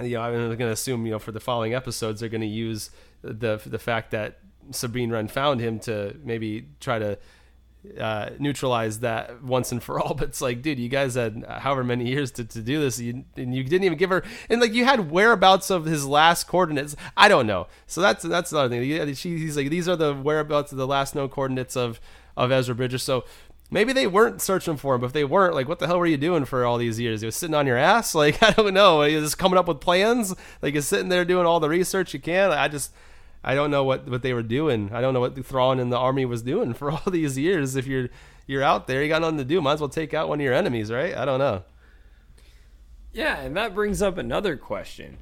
[0.00, 2.46] You know, I'm going to assume you know for the following episodes they're going to
[2.46, 2.90] use
[3.22, 4.38] the the fact that
[4.70, 7.18] Sabine Wren found him to maybe try to
[7.98, 10.14] uh, neutralize that once and for all.
[10.20, 13.24] But it's like, dude, you guys had however many years to, to do this, you,
[13.36, 16.94] and you didn't even give her, and like you had whereabouts of his last coordinates.
[17.16, 17.68] I don't know.
[17.86, 19.14] So that's that's another thing.
[19.14, 22.00] She, he's like, these are the whereabouts of the last known coordinates of
[22.36, 22.98] of Ezra Bridger.
[22.98, 23.24] So
[23.70, 25.00] maybe they weren't searching for him.
[25.00, 27.22] But if they weren't, like, what the hell were you doing for all these years?
[27.22, 28.14] You was sitting on your ass?
[28.20, 29.02] Like, I don't know.
[29.02, 30.34] You just coming up with plans?
[30.60, 32.50] Like, you're sitting there doing all the research you can?
[32.50, 32.92] I just,
[33.42, 34.90] I don't know what, what they were doing.
[34.92, 37.76] I don't know what Thrawn and the army was doing for all these years.
[37.76, 38.10] If you're
[38.46, 39.60] you're out there, you got nothing to do.
[39.60, 41.16] Might as well take out one of your enemies, right?
[41.16, 41.62] I don't know.
[43.12, 45.18] Yeah, and that brings up another question.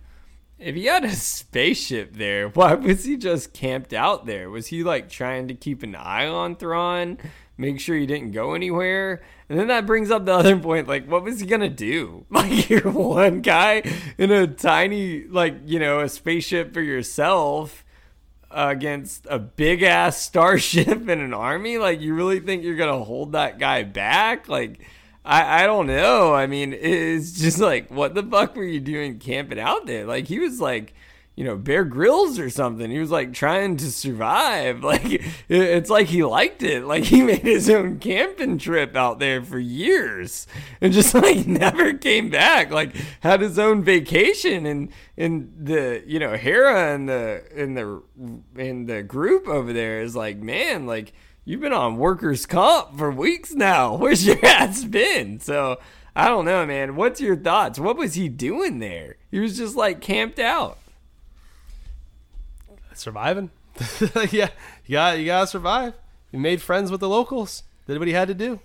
[0.58, 4.50] If he had a spaceship there, why was he just camped out there?
[4.50, 7.18] Was he like trying to keep an eye on Thrawn?
[7.58, 9.20] Make sure you didn't go anywhere.
[9.48, 12.24] And then that brings up the other point like, what was he gonna do?
[12.30, 13.82] Like, you're one guy
[14.16, 17.84] in a tiny, like, you know, a spaceship for yourself
[18.50, 21.78] against a big ass starship and an army?
[21.78, 24.48] Like, you really think you're gonna hold that guy back?
[24.48, 24.80] Like,
[25.24, 26.32] I, I don't know.
[26.32, 30.06] I mean, it's just like, what the fuck were you doing camping out there?
[30.06, 30.94] Like, he was like,
[31.38, 32.90] you know, Bear Grylls or something.
[32.90, 34.82] He was like trying to survive.
[34.88, 36.84] Like it's like he liked it.
[36.84, 40.46] Like he made his own camping trip out there for years
[40.80, 42.70] and just like never came back.
[42.70, 48.02] Like had his own vacation and and the you know Hera and the in the
[48.56, 51.12] in the group over there is like man like
[51.44, 53.94] you've been on workers comp for weeks now.
[53.94, 55.38] Where's your ass been?
[55.38, 55.78] So
[56.16, 56.96] I don't know, man.
[56.96, 57.78] What's your thoughts?
[57.78, 59.16] What was he doing there?
[59.30, 60.78] He was just like camped out
[62.98, 63.50] surviving.
[64.30, 64.50] yeah,
[64.86, 65.94] you got you gotta survive.
[66.32, 67.62] You made friends with the locals.
[67.86, 68.60] Did what he had to do.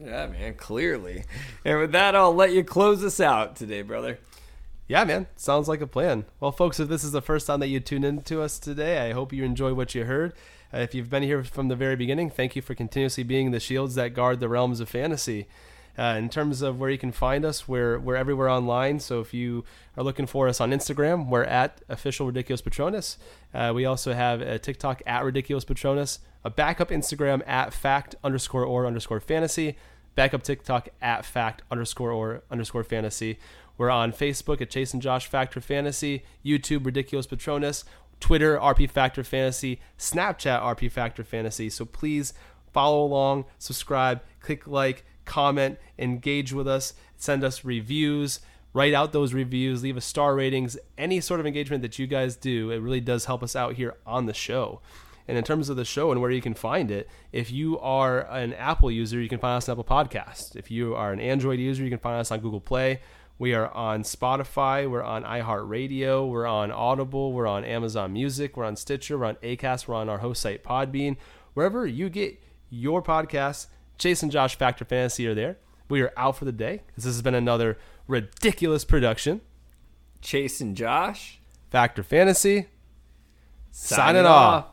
[0.00, 1.24] Yeah, man, clearly.
[1.64, 4.18] And with that, I'll let you close us out today, brother.
[4.88, 6.24] Yeah, man, sounds like a plan.
[6.40, 9.08] Well, folks, if this is the first time that you tune in to us today,
[9.08, 10.34] I hope you enjoy what you heard.
[10.74, 13.60] Uh, if you've been here from the very beginning, thank you for continuously being the
[13.60, 15.46] shields that guard the realms of fantasy.
[15.98, 18.98] Uh, in terms of where you can find us, we're, we're everywhere online.
[18.98, 19.64] So if you
[19.96, 23.18] are looking for us on Instagram, we're at official ridiculous patronus.
[23.52, 28.64] Uh, we also have a TikTok at ridiculous patronus, a backup Instagram at fact underscore
[28.64, 29.76] or underscore fantasy,
[30.14, 33.38] backup TikTok at fact underscore or underscore fantasy.
[33.76, 37.84] We're on Facebook at Chase and Josh Fact or Fantasy, YouTube Ridiculous Patronus,
[38.20, 41.68] Twitter RP Factor Fantasy, Snapchat RP Factor Fantasy.
[41.68, 42.32] So please
[42.72, 48.40] follow along, subscribe, click like comment, engage with us, send us reviews,
[48.72, 52.36] write out those reviews, leave us star ratings, any sort of engagement that you guys
[52.36, 52.70] do.
[52.70, 54.80] It really does help us out here on the show.
[55.28, 58.22] And in terms of the show and where you can find it, if you are
[58.30, 60.56] an Apple user, you can find us on Apple Podcasts.
[60.56, 63.00] If you are an Android user, you can find us on Google Play.
[63.38, 64.88] We are on Spotify.
[64.88, 66.28] We're on iHeartRadio.
[66.28, 67.32] We're on Audible.
[67.32, 68.56] We're on Amazon Music.
[68.56, 69.18] We're on Stitcher.
[69.18, 69.86] We're on Acast.
[69.86, 71.16] We're on our host site Podbean.
[71.54, 73.66] Wherever you get your podcasts,
[74.02, 75.58] Chase and Josh Fact or Fantasy are there.
[75.88, 76.82] We are out for the day.
[76.96, 77.78] This has been another
[78.08, 79.42] ridiculous production.
[80.20, 81.40] Chase and Josh
[81.70, 82.66] Factor Fantasy
[83.70, 84.64] signing, signing off.
[84.64, 84.71] off.